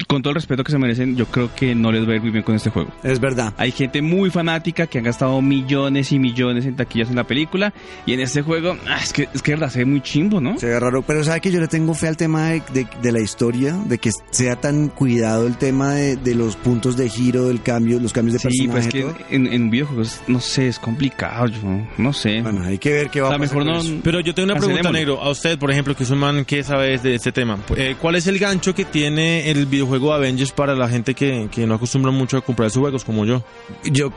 [0.08, 2.22] con todo el respeto que se merecen, yo creo que no les va a ir
[2.22, 2.92] muy bien con este juego.
[3.04, 3.54] Es verdad.
[3.58, 7.74] Hay gente muy fanática que han gastado millones y millones en taquillas en la película
[8.06, 10.58] y en este juego, ah, es que es que verdad se ve muy chimbo, ¿no?
[10.60, 13.20] Se ve raro, pero sabe que yo le tengo fe al tema de, de, la
[13.20, 17.62] historia, de que sea tan cuidado el tema de, de, los puntos de giro, del
[17.62, 18.92] cambio, los cambios de sí, personaje.
[18.92, 21.60] Sí, pues que en, en, videojuegos, no sé, es complicado, yo
[21.98, 22.42] no sé.
[22.42, 23.58] Bueno, hay que ver qué va a pasar.
[23.58, 26.20] Mejor no, pero yo tengo una pregunta, Negro, a usted, por ejemplo, que es un
[26.20, 27.60] man que sabe de este tema.
[27.76, 31.66] Eh, ¿Cuál es el gancho que tiene el videojuego Avengers para la gente que, que
[31.68, 33.44] no acostumbra mucho a comprar sus juegos como yo.
[33.84, 34.12] Yo,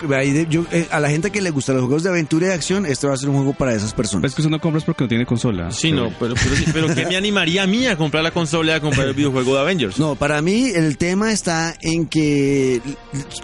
[0.48, 2.86] yo eh, a la gente que le gustan los juegos de aventura y de acción,
[2.86, 4.30] este va a ser un juego para esas personas.
[4.30, 5.70] Es que eso no compras porque no tiene consola.
[5.70, 6.34] Sí, no, pero,
[6.72, 9.54] pero, ¿qué me animaría a mí a comprar la consola y a comprar el videojuego
[9.54, 9.98] de Avengers?
[9.98, 12.80] No, para mí el tema está en que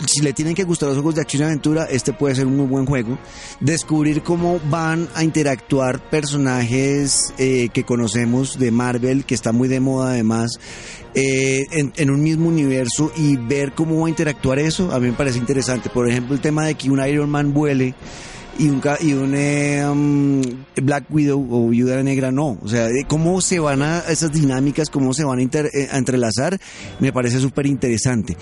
[0.06, 2.56] si le tienen que gustar los juegos de acción y aventura, este puede ser un
[2.56, 3.18] muy buen juego.
[3.60, 9.80] Descubrir cómo van a interactuar personajes eh, que conocemos de Marvel, que está muy de
[9.80, 10.58] moda además,
[11.14, 15.12] eh, en, un mismo universo y ver cómo va a interactuar eso, a mí me
[15.12, 15.88] parece interesante.
[15.88, 17.94] Por ejemplo, el tema de que un Iron Man vuele
[18.58, 20.42] y un, y un eh, um,
[20.82, 22.58] Black Widow o Viuda Negra no.
[22.62, 26.58] O sea, cómo se van a esas dinámicas, cómo se van a, eh, entrelazar,
[26.98, 28.36] me parece súper interesante.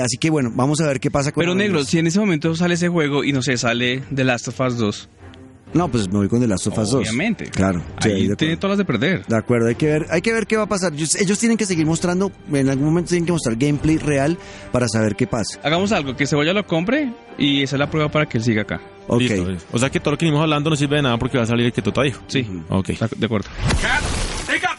[0.00, 2.54] así que bueno, vamos a ver qué pasa con Pero negro, si en ese momento
[2.54, 5.08] sale ese juego y no sé, sale The Last of Us 2
[5.74, 7.02] No, pues me voy con The Last of Us 2.
[7.02, 7.46] Obviamente.
[7.50, 7.82] Claro.
[8.02, 9.26] sí, Ahí de tiene todas las de perder.
[9.26, 10.92] De acuerdo, hay que ver, hay que ver qué va a pasar.
[10.94, 14.38] Ellos, ellos tienen que seguir mostrando, en algún momento tienen que mostrar gameplay real
[14.72, 15.60] para saber qué pasa.
[15.62, 18.62] Hagamos algo, que Cebolla lo compre y esa es la prueba para que él siga
[18.62, 18.80] acá.
[19.06, 19.20] Ok.
[19.20, 19.56] Listo.
[19.72, 21.46] O sea que todo lo que venimos hablando no sirve de nada porque va a
[21.46, 22.20] salir el que Tota dijo.
[22.26, 22.46] Sí.
[22.68, 22.88] Ok.
[23.16, 23.48] De acuerdo.
[23.80, 24.02] Cat,
[24.46, 24.78] they got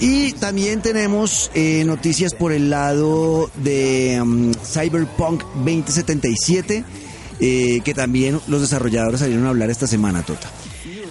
[0.00, 6.84] Y también tenemos eh, noticias por el lado de um, Cyberpunk 2077,
[7.40, 10.50] eh, que también los desarrolladores salieron a hablar esta semana, Tota.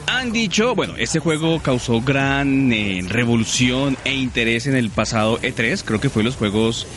[0.07, 5.83] Han dicho, bueno, este juego causó gran eh, revolución e interés en el pasado E3.
[5.85, 6.87] Creo que fue los juegos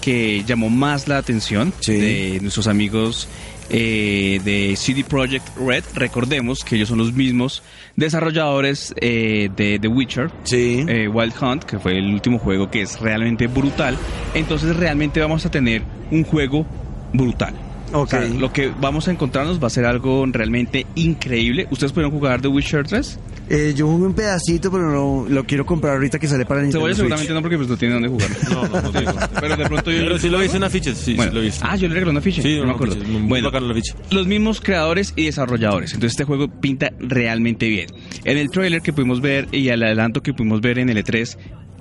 [0.00, 1.92] que llamó más la atención Sí.
[1.92, 3.28] de nuestros amigos
[3.72, 5.84] eh, de CD Projekt Red.
[5.94, 7.62] Recordemos que ellos son los mismos
[7.96, 10.30] desarrolladores eh, de The Witcher.
[10.44, 10.84] Sí.
[10.88, 13.96] eh, Wild Hunt, que fue el último juego que es realmente brutal.
[14.34, 16.66] Entonces realmente vamos a tener un juego
[17.12, 17.54] brutal.
[17.92, 18.02] Ok.
[18.04, 21.66] O sea, lo que vamos a encontrarnos va a ser algo realmente increíble.
[21.70, 23.18] ¿Ustedes pudieron jugar The Witcher 3?
[23.50, 26.78] Eh, yo jugué un pedacito, pero no, lo quiero comprar ahorita que sale para Nintendo
[26.86, 27.02] Cebolla Switch.
[27.08, 28.30] seguramente no porque pues no tiene dónde jugar.
[28.50, 29.12] No, no, no tengo.
[29.40, 29.98] Pero de pronto yo...
[29.98, 31.64] Pero sí lo hice en afiches, sí, Bueno, sí lo visto.
[31.68, 32.40] Ah, yo le regalé una ficha.
[32.42, 32.94] Sí, no me una acuerdo.
[32.94, 33.94] ficha, muy Bueno, la ficha.
[34.10, 35.92] los mismos creadores y desarrolladores.
[35.92, 37.88] Entonces este juego pinta realmente bien.
[38.24, 41.36] En el trailer que pudimos ver y al adelanto que pudimos ver en el E3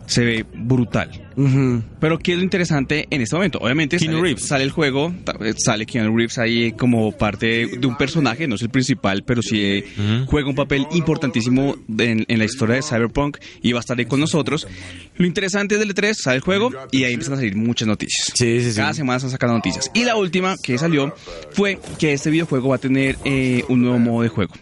[0.08, 1.10] se ve brutal.
[2.00, 3.60] Pero ¿qué es lo interesante en este momento?
[3.60, 4.48] Obviamente sale, Reeves.
[4.48, 8.62] sale el juego, eh, sale Keanu Reeves ahí como parte de un personaje, no es
[8.62, 13.38] el principal, pero sí eh, juega un papel importantísimo en, en la historia de Cyberpunk
[13.62, 14.68] y va a estar ahí con nosotros.
[15.16, 18.32] Lo interesante del E3, sale el juego y ahí empiezan a salir muchas noticias.
[18.34, 18.78] Sí, sí, sí.
[18.78, 19.92] Cada semana están sacando noticias.
[19.94, 21.14] Y la última que salió
[21.52, 24.54] fue que este videojuego va a tener eh, un nuevo modo de juego.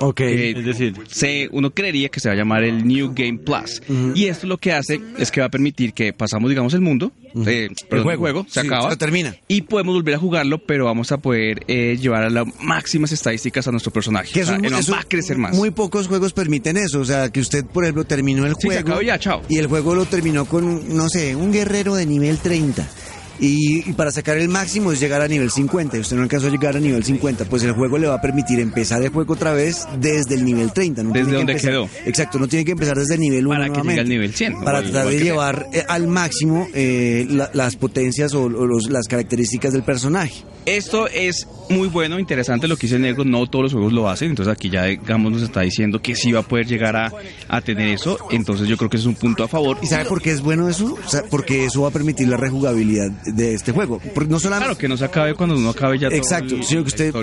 [0.00, 0.20] Ok.
[0.20, 3.82] Eh, Es decir, se, uno creería que se va a llamar el New Game Plus.
[4.14, 7.12] Y esto lo que hace es que va a permitir que pasamos, digamos, el mundo,
[7.46, 8.90] eh, perdón, el juego, se Sí, acaba.
[8.90, 9.36] se termina.
[9.48, 13.66] Y podemos volver a jugarlo, pero vamos a poder eh, llevar a las máximas estadísticas
[13.68, 14.32] a nuestro personaje.
[14.32, 15.54] Que O sea, no eso- va a crecer más.
[15.54, 17.00] Muy pocos juegos permiten eso.
[17.00, 18.80] O sea, que usted, por ejemplo, terminó el Sí, se juego.
[18.80, 19.42] acabó ya, chao.
[19.48, 22.88] Y el juego lo terminó con, no sé, un guerrero de nivel 30.
[23.40, 25.96] Y, y para sacar el máximo es llegar a nivel 50.
[25.96, 27.44] Y usted no alcanzó a llegar a nivel 50.
[27.44, 30.72] Pues el juego le va a permitir empezar el juego otra vez desde el nivel
[30.72, 31.02] 30.
[31.04, 31.88] No Desde que donde quedó.
[32.04, 34.52] Exacto, no tiene que empezar desde el nivel 1 Para que llegue al nivel 100,
[34.64, 38.48] Para igual- tratar igual de llevar eh, al máximo eh, la- las potencias o, o
[38.66, 40.34] los- las características del personaje.
[40.66, 44.30] Esto es muy bueno, interesante lo que dice Negro, no todos los juegos lo hacen,
[44.30, 47.10] entonces aquí ya digamos nos está diciendo que sí va a poder llegar a,
[47.48, 49.78] a tener eso, entonces yo creo que es un punto a favor.
[49.82, 50.98] ¿Y sabe por qué es bueno eso?
[51.02, 54.00] O sea, porque eso va a permitir la rejugabilidad de este juego.
[54.14, 56.64] Porque no solamente Claro, que no se acabe cuando uno acabe ya todo Exacto, el-
[56.64, 57.14] sino que usted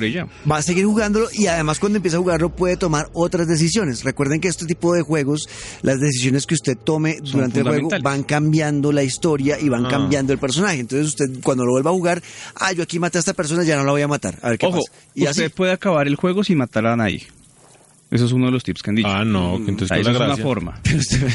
[0.49, 4.03] va a seguir jugándolo y además cuando empieza a jugarlo puede tomar otras decisiones.
[4.03, 5.47] Recuerden que este tipo de juegos,
[5.81, 9.85] las decisiones que usted tome Son durante el juego van cambiando la historia y van
[9.85, 9.89] Ah.
[9.89, 10.79] cambiando el personaje.
[10.79, 12.21] Entonces usted cuando lo vuelva a jugar,
[12.55, 14.37] ah, yo aquí maté a esta persona, ya no la voy a matar.
[14.41, 14.91] A ver qué Ojo, pasa.
[15.13, 15.53] Y usted así.
[15.53, 17.25] puede acabar el juego sin matar a nadie.
[18.11, 19.09] Eso es uno de los tips que han dicho.
[19.09, 20.79] ah, no, que entonces Ahí ¿cuál eso es una forma.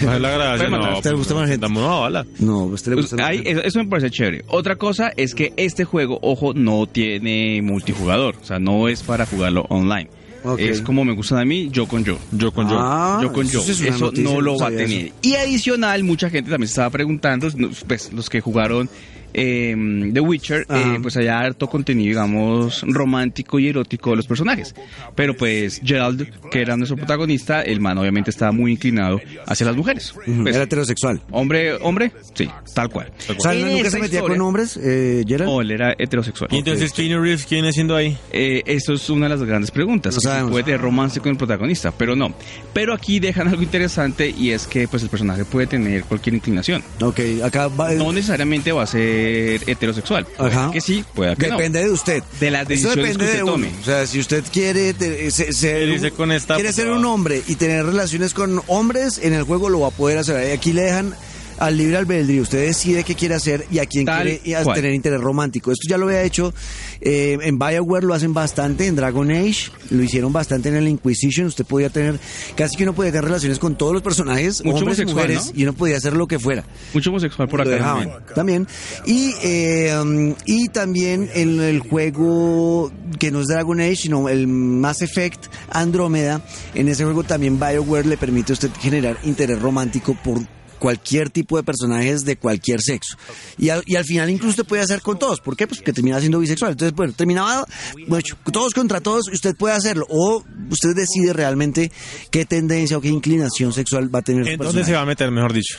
[0.03, 0.69] ¿Cuál es la gracia?
[0.71, 1.67] No, ¿a usted le pues, gusta más gente?
[1.67, 2.27] Dame una bala.
[2.39, 4.45] No, a usted le Pues, gusta ahí, eso, eso me parece chévere.
[4.49, 8.37] Otra cosa es que este juego, ojo, no tiene multijugador.
[8.41, 10.09] O sea, no es para jugarlo online.
[10.45, 10.59] Ok.
[10.61, 12.17] Es como me gustan a mí, yo con yo.
[12.33, 12.77] Yo con yo.
[12.79, 13.61] Ah, yo con yo.
[13.61, 15.07] eso es Eso noticia, no lo no va a tener.
[15.07, 15.15] eso.
[15.23, 18.89] Y adicional, mucha gente también se estaba preguntando, no, pues los que jugaron
[19.35, 24.75] eh, The Witcher, eh, pues hay harto contenido, digamos, romántico y erótico de los personajes.
[25.15, 29.77] Pero pues Gerald, que era nuestro protagonista, el man obviamente estaba muy inclinado hacia las
[29.77, 30.13] mujeres.
[30.27, 31.21] Ujú, Pues, Era heterosexual.
[31.31, 33.11] hombre, hombre, sí, tal cual.
[33.37, 35.51] O sea, En nunca se metía historia- con hombres, eh, Gerald.
[35.51, 36.51] No, él era heterosexual.
[36.53, 38.17] Y entonces, Keanu Reeves, ¿quién es haciendo ahí?
[38.33, 40.15] Eh, esto es una de las grandes preguntas.
[40.15, 40.51] No sabemos.
[40.51, 42.35] puede tener romance con el protagonista, pero no.
[42.73, 46.83] Pero aquí dejan algo interesante y es que pues el personaje puede tener cualquier inclinación.
[47.01, 47.93] Ok, acá va.
[47.93, 49.20] No necesariamente va a ser
[49.67, 50.27] heterosexual.
[50.39, 50.71] Ajá.
[50.73, 52.23] que sí, puede que Depende de usted.
[52.41, 53.53] De las Eso decisiones depende que de usted uno.
[53.53, 53.71] tome.
[53.81, 56.99] O sea, si usted quiere te- se- ser, ¿Qué dice con esta quiere ser puta?
[56.99, 60.53] un hombre y tener relaciones con hombres, en el juego lo va a poder hacer.
[60.53, 61.15] Aquí le dejan
[61.59, 62.41] al libre albedrío.
[62.43, 65.71] Usted decide qué quiere hacer y a quién Tal quiere y a tener interés romántico.
[65.73, 66.55] Esto ya lo había hecho
[67.01, 71.47] eh, en Bioware, lo hacen bastante, en Dragon Age, lo hicieron bastante en el Inquisition.
[71.47, 72.19] Usted podía tener,
[72.57, 75.53] casi que uno podía tener relaciones con todos los personajes, Mucho hombres y mujeres, ¿no?
[75.61, 78.67] y uno podía hacer lo que fuera Mucho homosexual por lo acá dejaban también.
[79.07, 85.03] Y, eh, y también en el juego que no es Dragon Age, sino el Mass
[85.03, 86.43] Effect Andrómeda,
[86.75, 90.41] en ese juego también BioWare le permite a usted generar interés romántico por
[90.81, 93.17] cualquier tipo de personajes de cualquier sexo.
[93.59, 95.41] Y al, y al final incluso usted puede hacer con todos.
[95.41, 95.69] ¿Por qué?
[95.69, 96.73] Pues porque termina siendo bisexual.
[96.73, 97.65] Entonces, bueno, terminaba,
[98.09, 100.07] bueno, todos contra todos, y usted puede hacerlo.
[100.09, 101.93] O usted decide realmente
[102.33, 104.45] qué tendencia o qué inclinación sexual va a tener.
[104.45, 105.79] su ¿En dónde se va a meter, mejor dicho?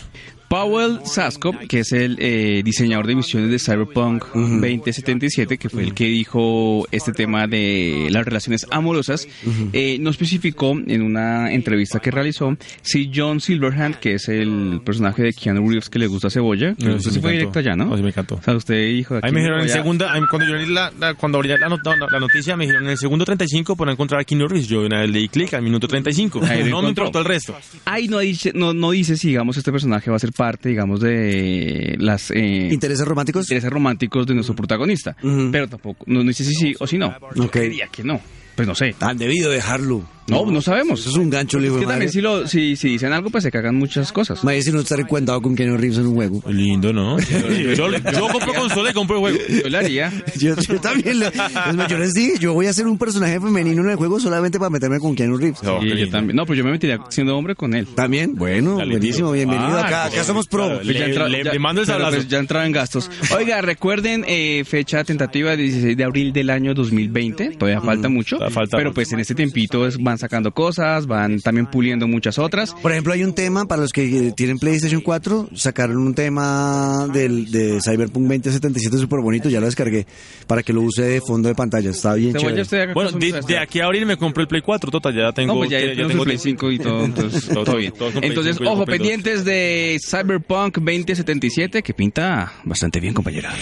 [0.55, 5.93] Powell Saskop, que es el eh, diseñador de misiones de Cyberpunk 2077, que fue el
[5.93, 9.29] que dijo este tema de las relaciones amorosas,
[9.71, 15.23] eh, no especificó en una entrevista que realizó si John Silverhand, que es el personaje
[15.23, 17.95] de Keanu Reeves que le gusta cebolla, No, sí fue directo allá, ¿no?
[17.95, 18.35] Sí me encantó.
[18.35, 19.19] O sea, usted dijo...
[19.23, 22.07] Ahí me dijeron en segunda, cuando yo leí la, la- cuando abrí la, not- la-
[22.11, 24.67] la noticia, me dijeron en el segundo 35 por encontrar a Keanu Reeves.
[24.67, 26.41] Yo una vez le di clic al minuto 35.
[26.43, 27.05] Ahí lo no me encontró.
[27.05, 27.55] importó el resto.
[27.85, 30.99] Ahí no dice, no, no dice si, digamos, este personaje va a ser parte, digamos,
[31.01, 32.31] de las...
[32.31, 33.43] eh, ¿Intereses románticos?
[33.45, 35.15] intereses románticos de nuestro protagonista.
[35.21, 35.49] Ujú.
[35.51, 37.13] Pero tampoco, no, no dice si sí o si no.
[37.35, 37.51] Yo Ok.
[37.51, 38.19] creería que no.
[38.55, 38.95] Pues no sé.
[39.01, 40.01] Han debido dejarlo.
[40.31, 41.05] No, no sabemos.
[41.05, 43.43] Es un gancho, Es hijo de que también si, lo, si, si dicen algo, pues
[43.43, 44.43] se cagan muchas cosas.
[44.43, 46.41] Madre, si no estar cuentado con Keanu Reeves en un juego.
[46.49, 47.17] Lindo, ¿no?
[47.75, 49.37] yo, yo compro consola y compro el juego.
[49.63, 50.11] Yo le haría.
[50.37, 53.39] Yo, yo también, le- es más, yo les dije, yo voy a ser un personaje
[53.39, 55.61] femenino en el juego solamente para meterme con Keanu Reeves.
[55.63, 56.35] No, Sí, yo también.
[56.35, 57.87] No, pues yo me metería siendo hombre con él.
[57.87, 60.65] También, bueno, Dale, buenísimo, bienvenido Ah, acá, acá pues, somos pro.
[60.65, 62.15] claro, Pues Le- entra- le- ya- le mando el sablazo.
[62.17, 63.09] pues ya entraba en gastos.
[63.37, 67.51] Oiga, recuerden, eh, fecha tentativa 16 de abril del año 2020.
[67.57, 68.37] Todavía falta mucho.
[68.49, 68.95] falta pero mucho.
[68.95, 72.73] pues en este tiempito es- van sacando cosas, van también puliendo muchas otras.
[72.81, 77.07] Por ejemplo, hay un tema para los que eh, tienen PlayStation 4, sacaron un tema
[77.13, 80.05] del, de Cyberpunk 2077 súper bonito, ya lo descargué,
[80.47, 82.93] para que lo use de fondo de pantalla, está bien chévere.
[82.93, 85.53] Bueno, de, de aquí a abril me compré el Play 4, total, ya tengo...
[85.53, 87.91] No, pues ya, ya ya tengo tengo Play 5 y todo, entonces Todo- todo bien.
[87.93, 89.07] todo con Play Entonces, 5 y ojo, con Play 2.
[89.07, 93.53] pendientes de Cyberpunk 2077, que pinta bastante bien, compañera.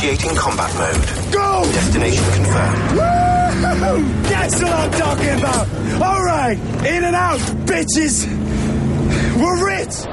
[0.00, 1.32] Initiating combat mode.
[1.32, 1.64] Go!
[1.72, 2.98] Destination confirmed.
[4.28, 5.66] That's what I'm talking about.
[6.00, 6.56] All right,
[6.86, 8.24] in and out, bitches.
[9.36, 10.06] We're rich.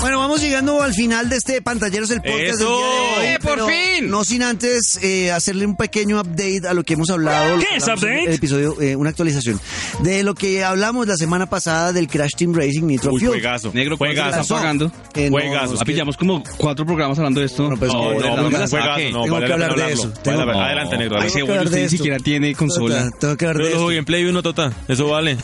[0.00, 2.76] Bueno, vamos llegando al final de este Pantalleros el podcast del ¡Eso!
[2.78, 4.10] día de hoy, ¡Eh, por fin!
[4.10, 7.58] No sin antes eh, hacerle un pequeño update a lo que hemos hablado.
[7.58, 8.26] ¿Qué es update?
[8.26, 9.60] El episodio, eh, una actualización.
[10.04, 13.32] De lo que hablamos la semana pasada del Crash Team Racing Nitro Uy, Fuel.
[13.32, 13.72] juegazo.
[13.74, 14.42] Negro, ¿cuánto le juegazo.
[14.42, 14.92] está pagando?
[15.14, 15.74] Eh, no, Juegazo.
[15.74, 17.68] es Ah, pillamos como cuatro programas hablando de esto.
[17.68, 18.76] No, pues, No, no, no, no, no, juegazo,
[19.10, 20.12] no, Tengo vale que hablar de eso.
[20.22, 20.44] Tengo-.
[20.44, 20.60] No.
[20.60, 21.16] Adelante, negro.
[21.16, 21.30] Ay, adelante.
[21.30, 23.04] se- Tengo que hablar usted de ni siquiera tiene consola.
[23.06, 23.90] Tota, Tengo que hablar de eso.
[23.90, 24.72] en Play 1, Tota.
[24.86, 25.36] Eso vale.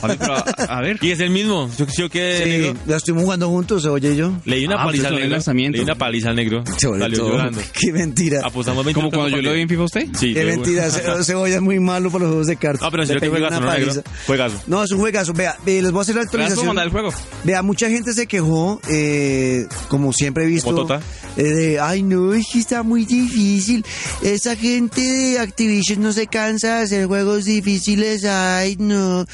[0.68, 0.98] A, ver.
[1.02, 1.68] Y es el mismo.
[1.76, 4.32] Yo, yo que Sí, la estuvimos jugando juntos, oye y yo.
[4.44, 5.36] Leí una Ah, paliza pues al en el negro.
[5.36, 5.76] lanzamiento.
[5.76, 6.64] Leí una paliza al negro.
[6.78, 7.30] Salió todo.
[7.30, 7.60] llorando.
[7.72, 8.40] Qué mentira.
[8.44, 10.06] Apostamos 20 Como cuando yo lo vi en FIFA a usted.
[10.18, 10.90] Sí, Qué mentira.
[10.90, 12.82] Ce- Cebolla es muy malo para los juegos de cartas.
[12.82, 13.92] Ah, pero en Le serio que juegazo, una ¿no, negro?
[13.94, 14.10] paliza.
[14.26, 14.62] Juegazo.
[14.66, 15.32] No, es un juegazo.
[15.32, 16.66] Vea, eh, les voy a hacer la ¿Me vas a actualización.
[16.66, 17.10] mandar el juego?
[17.44, 21.00] Vea, mucha gente se quejó, eh, como siempre he visto, Como Tota.
[21.36, 23.84] eh, de, ay no, es que está muy difícil.
[24.22, 29.26] Esa gente de Activision no se cansa de hacer juegos difíciles, ay no.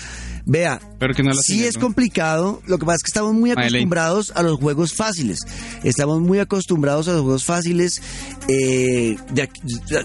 [0.45, 1.83] Vea, Pero que no la sí sigue, es ¿no?
[1.83, 5.39] complicado, lo que pasa es que estamos muy acostumbrados a los juegos fáciles.
[5.85, 8.03] Estamos muy acostumbrados a los juegos fáciles
[8.49, 9.49] eh, de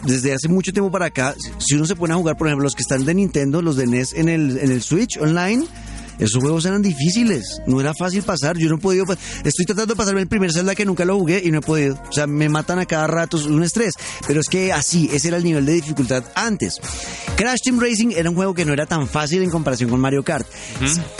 [0.05, 1.35] desde hace mucho tiempo para acá.
[1.57, 3.87] Si uno se pone a jugar, por ejemplo, los que están de Nintendo, los de
[3.87, 5.65] NES en el, en el Switch online,
[6.19, 8.57] esos juegos eran difíciles, no era fácil pasar.
[8.57, 9.05] Yo no he podido,
[9.43, 11.99] estoy tratando de pasarme el primer Zelda que nunca lo jugué y no he podido.
[12.09, 13.93] O sea, me matan a cada rato, es un estrés.
[14.25, 16.79] Pero es que así, ese era el nivel de dificultad antes.
[17.35, 20.23] Crash Team Racing era un juego que no era tan fácil en comparación con Mario
[20.23, 20.47] Kart.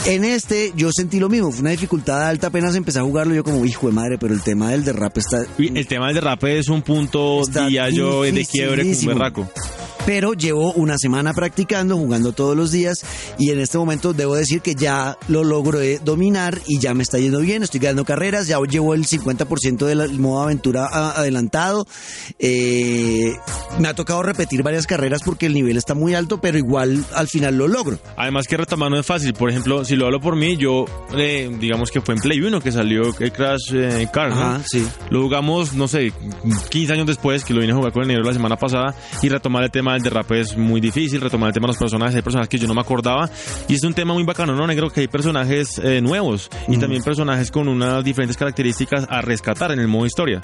[0.06, 3.44] En este yo sentí lo mismo, fue una dificultad alta, apenas empecé a jugarlo yo
[3.44, 5.44] como hijo de madre, pero el tema del derrape está...
[5.58, 9.50] El tema del derrape es un punto, día yo, de quiebre con berraco.
[10.06, 13.00] Pero llevo una semana practicando, jugando todos los días
[13.38, 14.87] y en este momento debo decir que ya
[15.28, 18.94] lo logro de dominar y ya me está yendo bien, estoy ganando carreras, ya llevo
[18.94, 21.86] el 50% del modo aventura a- adelantado.
[22.38, 23.34] Eh,
[23.78, 27.28] me ha tocado repetir varias carreras porque el nivel está muy alto, pero igual al
[27.28, 27.98] final lo logro.
[28.16, 29.34] Además que retomar no es fácil.
[29.34, 30.84] Por ejemplo, si lo hablo por mí, yo,
[31.16, 34.40] eh, digamos que fue en Play 1 que salió el Crash eh, Car, ¿no?
[34.40, 34.86] Ajá, sí.
[35.10, 36.12] Lo jugamos, no sé,
[36.70, 39.28] 15 años después, que lo vine a jugar con el negro la semana pasada, y
[39.28, 42.22] retomar el tema del derrape es muy difícil, retomar el tema de los personajes, hay
[42.22, 43.28] personajes que yo no me acordaba,
[43.68, 44.90] y es un tema muy bacano, ¿no, negro?
[44.92, 49.80] Que hay personajes eh, nuevos, y también personajes con unas diferentes características a rescatar en
[49.80, 50.40] el modo historia.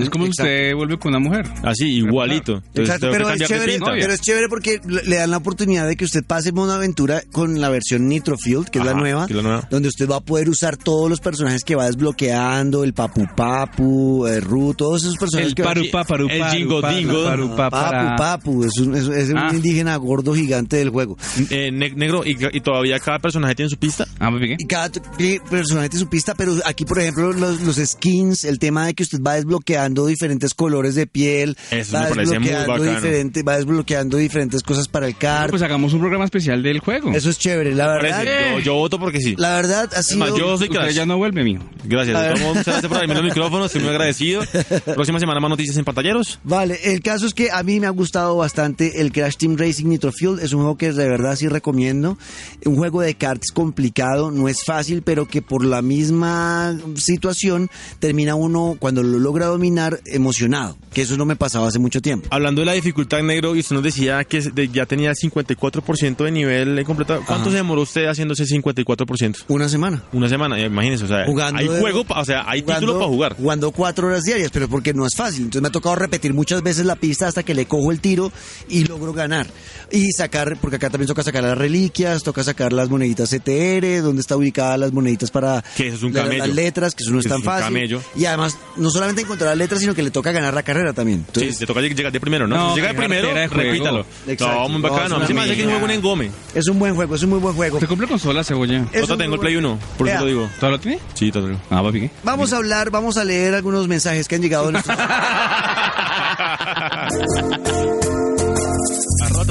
[0.00, 1.46] Es como si usted vuelve con una mujer.
[1.62, 2.54] Así, igualito.
[2.54, 6.04] Entonces, Exacto, pero es, chévere, pero es chévere porque le dan la oportunidad de que
[6.04, 9.32] usted pase modo aventura con la versión Nitro Field, que es la Ajá, nueva, que
[9.32, 9.68] es la nueva.
[9.70, 14.26] donde usted va a poder usar todos los personajes que va desbloqueando, el Papu Papu,
[14.26, 17.24] el Ru, todos esos personajes El que va- paru pa, paru El jingo paru, dingo.
[17.24, 18.16] paru pa, Papu.
[18.16, 19.48] Papu, es un, es, es un Ah.
[19.52, 21.16] indígena gordo gigante del juego.
[21.50, 24.06] Eh, ne- negro, y, y todavía cada personaje tiene su pista.
[24.18, 24.56] Ah, muy bien.
[24.60, 24.90] Y cada
[25.50, 29.02] personaje tiene su pista, pero aquí, por ejemplo, los, los skins, el tema de que
[29.02, 32.96] usted va desbloqueando diferentes colores de piel, Eso va me parece muy desbloqueando bacano.
[33.00, 35.50] diferente- va desbloqueando diferentes cosas para el card.
[35.50, 37.12] Pues hagamos un programa especial del juego.
[37.12, 38.24] Eso es chévere, la verdad.
[38.54, 39.34] Yo, yo voto porque sí.
[39.38, 40.36] La verdad más, sido...
[40.38, 40.94] yo soy Usted Crash.
[40.94, 41.62] ya no vuelve, mijo.
[41.84, 42.40] Gracias.
[42.40, 43.66] Muchas gracias por abrirme los micrófonos.
[43.66, 44.42] Estoy muy agradecido.
[44.94, 46.38] Próxima semana más noticias en pantalleros.
[46.44, 49.86] Vale, el caso es que a mí me ha gustado bastante el Crash Team Racing
[49.86, 50.38] Nitro Fuel.
[50.40, 52.18] Es un juego que de verdad sí recomiendo.
[52.64, 58.34] Un juego de karts complicado, no es fácil, pero que por la misma situación termina
[58.34, 60.76] uno, cuando lo logra dominar, emocionado.
[60.92, 62.28] Que eso no me pasaba hace mucho tiempo.
[62.30, 66.30] Hablando de la dificultad negro, y usted nos decía que ya tenía el 54% de
[66.30, 67.22] nivel completado.
[67.26, 67.50] ¿Cuánto Ajá.
[67.52, 69.44] se demoró usted haciendo ese 54%?
[69.48, 70.02] Una semana.
[70.12, 72.98] Una semana, eh, imagínese, o sea, Jugando hay de- juego, o sea, hay jugando- título
[72.98, 73.36] para jugar.
[73.36, 75.44] Jugando cuatro horas diarias, pero porque no es fácil.
[75.44, 78.30] Entonces me ha tocado repetir muchas veces la pista hasta que le cojo el tiro
[78.68, 79.46] y logro ganar.
[79.90, 84.20] Y sacar, porque acá también toca sacar las reliquias, toca sacar las moneditas CTR, donde
[84.20, 86.46] está ubicadas las moneditas para Que eso es un la- camello.
[86.46, 87.64] las letras, que eso no es Eso tan es fácil.
[87.64, 88.02] camello.
[88.16, 91.20] Y además, no solamente encontrar las letras, sino que le toca ganar la carrera también.
[91.20, 92.56] Sí, Entonces, te toca lleg- llegar de primero, ¿no?
[92.56, 94.06] No, si llega de primero, de repítalo.
[94.26, 94.54] Exacto.
[94.54, 95.16] No, muy No, bacano.
[95.16, 96.30] a mí me que es un juego en engome.
[96.54, 97.76] es un buen juego, es un muy buen juego.
[97.76, 98.84] ¿Usted compró consola, cebolla?
[98.92, 100.50] Tengo el Play buen- 1, por eso lo digo.
[100.60, 100.98] ¿Todo lo tiene?
[101.14, 102.10] Sí, todo lo Ah, bien.
[102.22, 104.68] Vamos a hablar, vamos a leer algunos mensajes que han llegado.
[104.68, 104.94] a nuestro-
[109.24, 109.44] Arroba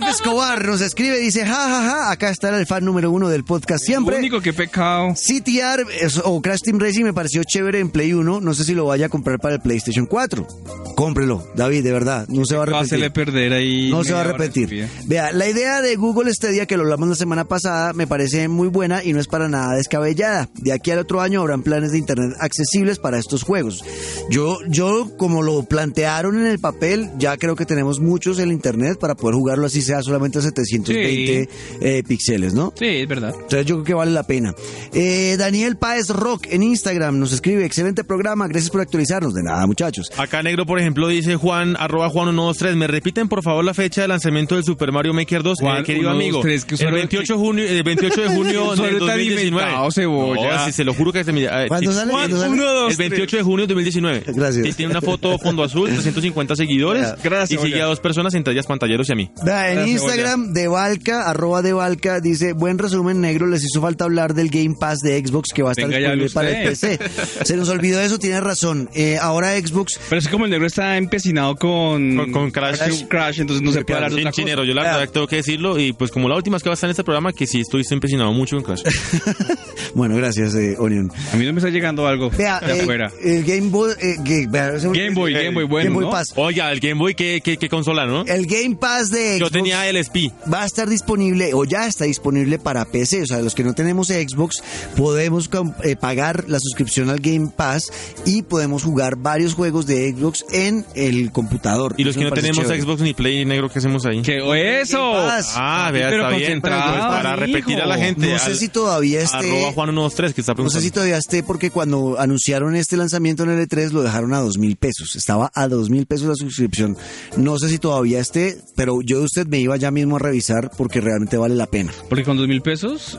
[0.00, 3.44] Def Escobar nos escribe, dice, ja, ja, ja, acá está el fan número uno del
[3.44, 4.16] podcast siempre.
[4.18, 5.14] Único que pecado.
[5.14, 5.84] CTR
[6.24, 8.40] o Crash Team Racing me pareció chévere en Play 1.
[8.40, 10.46] No sé si lo vaya a comprar para el PlayStation 4.
[10.94, 12.28] Cómprelo, David, de verdad.
[12.28, 13.12] No se va a arrepentir.
[13.12, 13.90] perder ahí.
[13.90, 14.88] No se va a arrepentir.
[15.06, 18.68] Vea, la idea de Google Stadia, que lo hablamos la semana pasada, me parece muy
[18.68, 20.48] buena y no es para nada descabellada.
[20.54, 23.84] De aquí al otro año habrán planes de Internet accesibles para estos juegos.
[24.30, 28.98] Yo, yo, como lo plantearon en el papel, ya creo que tenemos muchos en Internet
[29.00, 31.48] para poder jugarlo así sea solamente a 720
[31.80, 32.72] eh, píxeles, ¿no?
[32.78, 33.32] Sí, es verdad.
[33.34, 34.54] Entonces yo creo que vale la pena.
[34.92, 39.34] Eh, Daniel Páez Rock en Instagram nos escribe, excelente programa, gracias por actualizarnos.
[39.34, 40.10] De nada, muchachos.
[40.16, 44.02] Acá negro, por ejemplo, dice Juan, arroba Juan 123, me repiten por favor la fecha
[44.02, 46.66] de lanzamiento del Super Mario Maker 2, Juan Eh, querido 123, amigo.
[46.66, 49.48] que el usuario 28 de junio, el 28 de junio del Usuario tan 2019.
[49.48, 50.56] inventado, cebolla.
[50.58, 52.12] No, sí, se lo juro que se me eh, ¿Cuándo sí, sale?
[52.12, 52.52] Juan, ¿Cuándo sale?
[52.52, 54.22] uno, dos, dos, el 28 de junio de 2019.
[54.34, 54.66] Gracias.
[54.66, 58.52] Sí, tiene una foto fondo azul, 350 seguidores Gracias, y sigue a dos personas, entre
[58.52, 59.30] ellas pantalleros y a mí.
[59.44, 64.04] Vea, en Instagram de Valka, arroba de Valka, dice, buen resumen negro, les hizo falta
[64.04, 66.68] hablar del Game Pass de Xbox que va a estar Venga, disponible para el.
[66.70, 66.98] PC.
[67.44, 68.88] Se nos olvidó eso, tiene razón.
[68.94, 72.16] Eh, ahora Xbox Pero es que como el negro está empecinado con...
[72.16, 73.04] Con- con Crash.
[73.08, 74.42] Crash, entonces no se puede hablar de otra cosa.
[74.42, 74.96] chinero, yo la Ah.
[74.98, 76.92] verdad tengo que decirlo y pues como la última vez que va a estar en
[76.92, 78.82] este programa que sí estoy empecinado mucho en Crash.
[79.94, 81.10] bueno, gracias, eh, Onion.
[81.32, 83.10] A mí no me está llegando algo Vea, de eh, afuera.
[83.22, 83.92] el Game Boy...
[84.00, 86.10] eh, Game Boy, Game Boy, bueno, Game Boy ¿no?
[86.10, 86.28] Pass.
[86.36, 88.24] Oiga, el Game Boy, ¿qué, qué, qué consola, no?
[88.24, 90.30] El Game Pass de Xbox Yo tenía el SP.
[90.52, 93.22] va a estar disponible o ya está disponible para PC.
[93.22, 94.62] O sea, los que no tenemos Xbox
[94.96, 95.48] podemos
[95.84, 97.90] eh, pagar la suscripción al Game Pass
[98.24, 101.94] y podemos jugar varios juegos de Xbox en el computador.
[101.96, 102.82] Y los Eso que no tenemos chévere.
[102.82, 104.22] Xbox ni Play negro, ¿qué hacemos ahí?
[104.22, 104.40] ¿Qué?
[104.40, 105.12] ¿O eso?
[105.12, 105.52] Pass.
[105.54, 106.60] Ah, vea, está bien.
[106.60, 107.36] Pues para hijo.
[107.36, 108.30] repetir a la gente.
[108.32, 109.36] No sé al- si todavía esté.
[109.36, 110.80] Arroba Juan 123 que está No preguntando.
[110.80, 114.58] sé si todavía esté porque cuando anunciaron este lanzamiento en L3 lo dejaron a dos
[114.58, 115.16] mil pesos.
[115.16, 116.96] Estaba a dos mil pesos la suscripción.
[117.36, 120.70] No sé si todavía esté, pero yo de usted me iba ya mismo a revisar
[120.76, 121.92] porque realmente vale la pena.
[122.08, 123.18] Porque con dos mil pesos...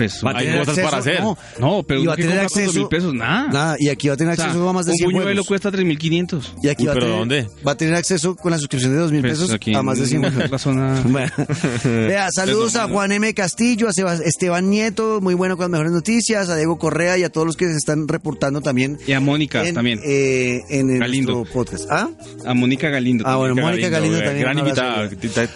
[0.00, 1.20] Pues, Va a Hay tener cosas para hacer.
[1.20, 2.72] No, no, pero y va a ¿qué tener acceso.
[2.72, 3.12] mil pesos?
[3.12, 3.48] Nada.
[3.48, 5.44] Nada, y aquí va a tener O sea, acceso a más de un 100 buñuelo
[5.44, 5.46] juegos.
[5.46, 6.42] cuesta 3.500.
[6.62, 7.46] Y aquí Uy, va, a ¿pero tener, dónde?
[7.66, 9.98] va a tener acceso con la suscripción de dos mil Pues pesos aquí a más
[9.98, 10.50] de 100 en juegos.
[10.50, 11.02] la zona...
[11.06, 11.30] Bueno.
[11.84, 12.88] Vea, saludos a.
[12.88, 13.32] Juan M.
[13.34, 17.28] Castillo, a Esteban Nieto, muy bueno con las mejores noticias, a Diego Correa y a
[17.30, 18.98] todos los que se están reportando también.
[19.06, 20.00] Y a Mónica en, también.
[20.04, 21.44] eh, en el Galindo.
[21.52, 21.84] podcast.
[21.90, 22.08] ¿Ah?
[22.46, 23.24] A Mónica Galindo.
[23.26, 23.70] Ah, bueno, también.
[23.70, 24.40] Mónica Galindo eh, también.
[24.44, 25.08] Gran un invitada.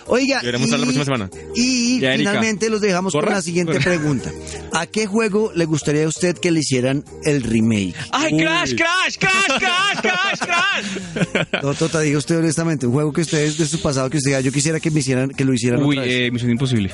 [0.06, 1.30] Oiga, estar la próxima semana.
[1.54, 4.30] y Y a finalmente los dejamos con la siguiente pregunta.
[4.72, 7.94] ¿A qué juego le gustaría a usted que le hicieran el remake?
[8.12, 11.62] ¡Ay, Crash, Crash, Crash, Crash, Crash, Crash!
[11.62, 14.40] No, Tota, diga usted honestamente, un juego que ustedes de su pasado que usted diga,
[14.40, 16.14] yo quisiera que me hicieran, que lo hicieran Uy, otra vez.
[16.20, 16.90] eh, Misión Imposible.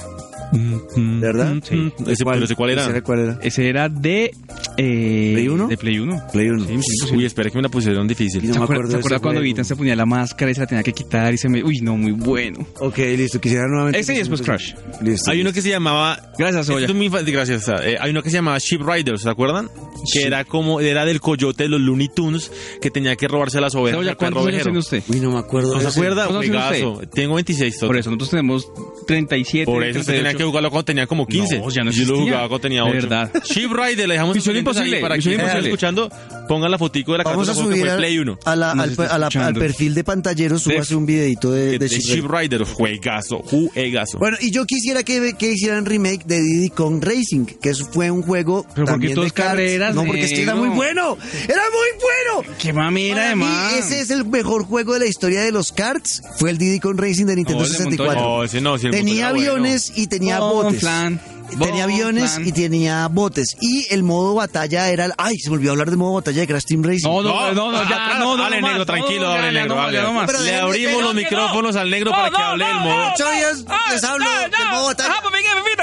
[0.53, 1.55] ¿De verdad?
[1.63, 1.93] sí.
[2.09, 2.83] Ese, pero ese cuál era?
[2.83, 3.39] Quisiera cuál era?
[3.43, 4.33] Ese era de...
[4.77, 5.69] Eh, ¿Play uno?
[5.69, 6.23] De Play 1.
[6.33, 6.65] Play uno.
[6.67, 7.19] Sí, Misión Imposible.
[7.19, 8.47] Uy, espera que me la pusieron difícil.
[8.47, 9.53] No ¿Se me acuerda, acuerdo ¿se acuerda cuando juego.
[9.53, 11.63] Ethan se ponía la máscara y se la tenía que quitar y se me...
[11.63, 12.67] Uy, no, muy bueno.
[12.81, 14.01] Ok, listo, quisiera nuevamente.
[14.01, 14.75] Ese y después Crash.
[15.03, 15.31] Listo.
[15.31, 16.21] Hay uno que se llamaba...
[16.37, 16.87] Gracias, Oya.
[16.87, 17.81] es muy fa- Santi, gracias.
[17.85, 19.69] Eh, hay uno que se llamaba Ship Riders, ¿se acuerdan?
[20.13, 23.75] Que era como, era del coyote de los Looney Tunes, que tenía que robarse las
[23.75, 24.01] ovejas.
[24.01, 25.03] Oye, ¿cuántos años tiene usted?
[25.09, 25.75] Uy, no me acuerdo.
[25.75, 26.27] ¿No de se acuerda?
[26.27, 27.11] ¿Cuántos años tiene Juegazo.
[27.15, 27.75] Tengo 26.
[27.75, 27.87] Toto.
[27.87, 28.69] Por eso, nosotros tenemos
[29.07, 29.65] 37.
[29.67, 30.39] Por eso usted tenía 38.
[30.39, 31.59] que jugarlo cuando tenía como 15.
[31.59, 32.93] No, ya no Yo lo jugaba cuando tenía De 8.
[33.09, 33.31] verdad.
[33.45, 35.69] Ship Rider, le dejamos Misión Imposible, para Misión que estén Imposible.
[35.69, 38.39] escuchando, pongan la fotico de la Vamos a carátula que subir a- Play 1.
[38.45, 41.79] a la- al, a la- al perfil de pantallero, súbase un videito de, De, de
[41.79, 44.19] de Ship Ship Rider, juegazo, juegazo.
[44.19, 48.23] Bueno, y yo quisiera que, que hicieran remake de Diddy Kong Racing, que fue un
[48.23, 51.17] juego Pero ¿por qué también todo de carreras, No, porque es que era muy bueno.
[51.49, 52.55] ¡Era muy bueno!
[52.59, 53.75] Qué Para mí, además.
[53.75, 56.23] ese es el mejor juego de la historia de los karts.
[56.39, 58.21] Fue el Diddy Kong Racing de Nintendo de 64.
[58.23, 60.81] No, ese no, si el tenía era aviones y tenía Bon botes.
[60.81, 62.47] plan, tenía bon aviones plan.
[62.47, 63.57] y tenía botes.
[63.61, 65.07] Y el modo batalla era...
[65.07, 67.09] el- Ay, se volvió a hablar del modo batalla de Crash Team Racing.
[67.09, 69.81] No, no, no, no, ya, atrás, no, no, más, negro, no, tranquilo, ya, negro, no,
[69.83, 69.97] hable.
[69.97, 70.27] ya no más.
[70.27, 73.13] Pero Le abrimos los micrófonos al negro para que hable del modo.
[73.15, 75.15] Ocho días les hablo del modo batalla.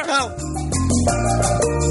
[0.06, 0.67] Chao.
[1.08, 1.87] Música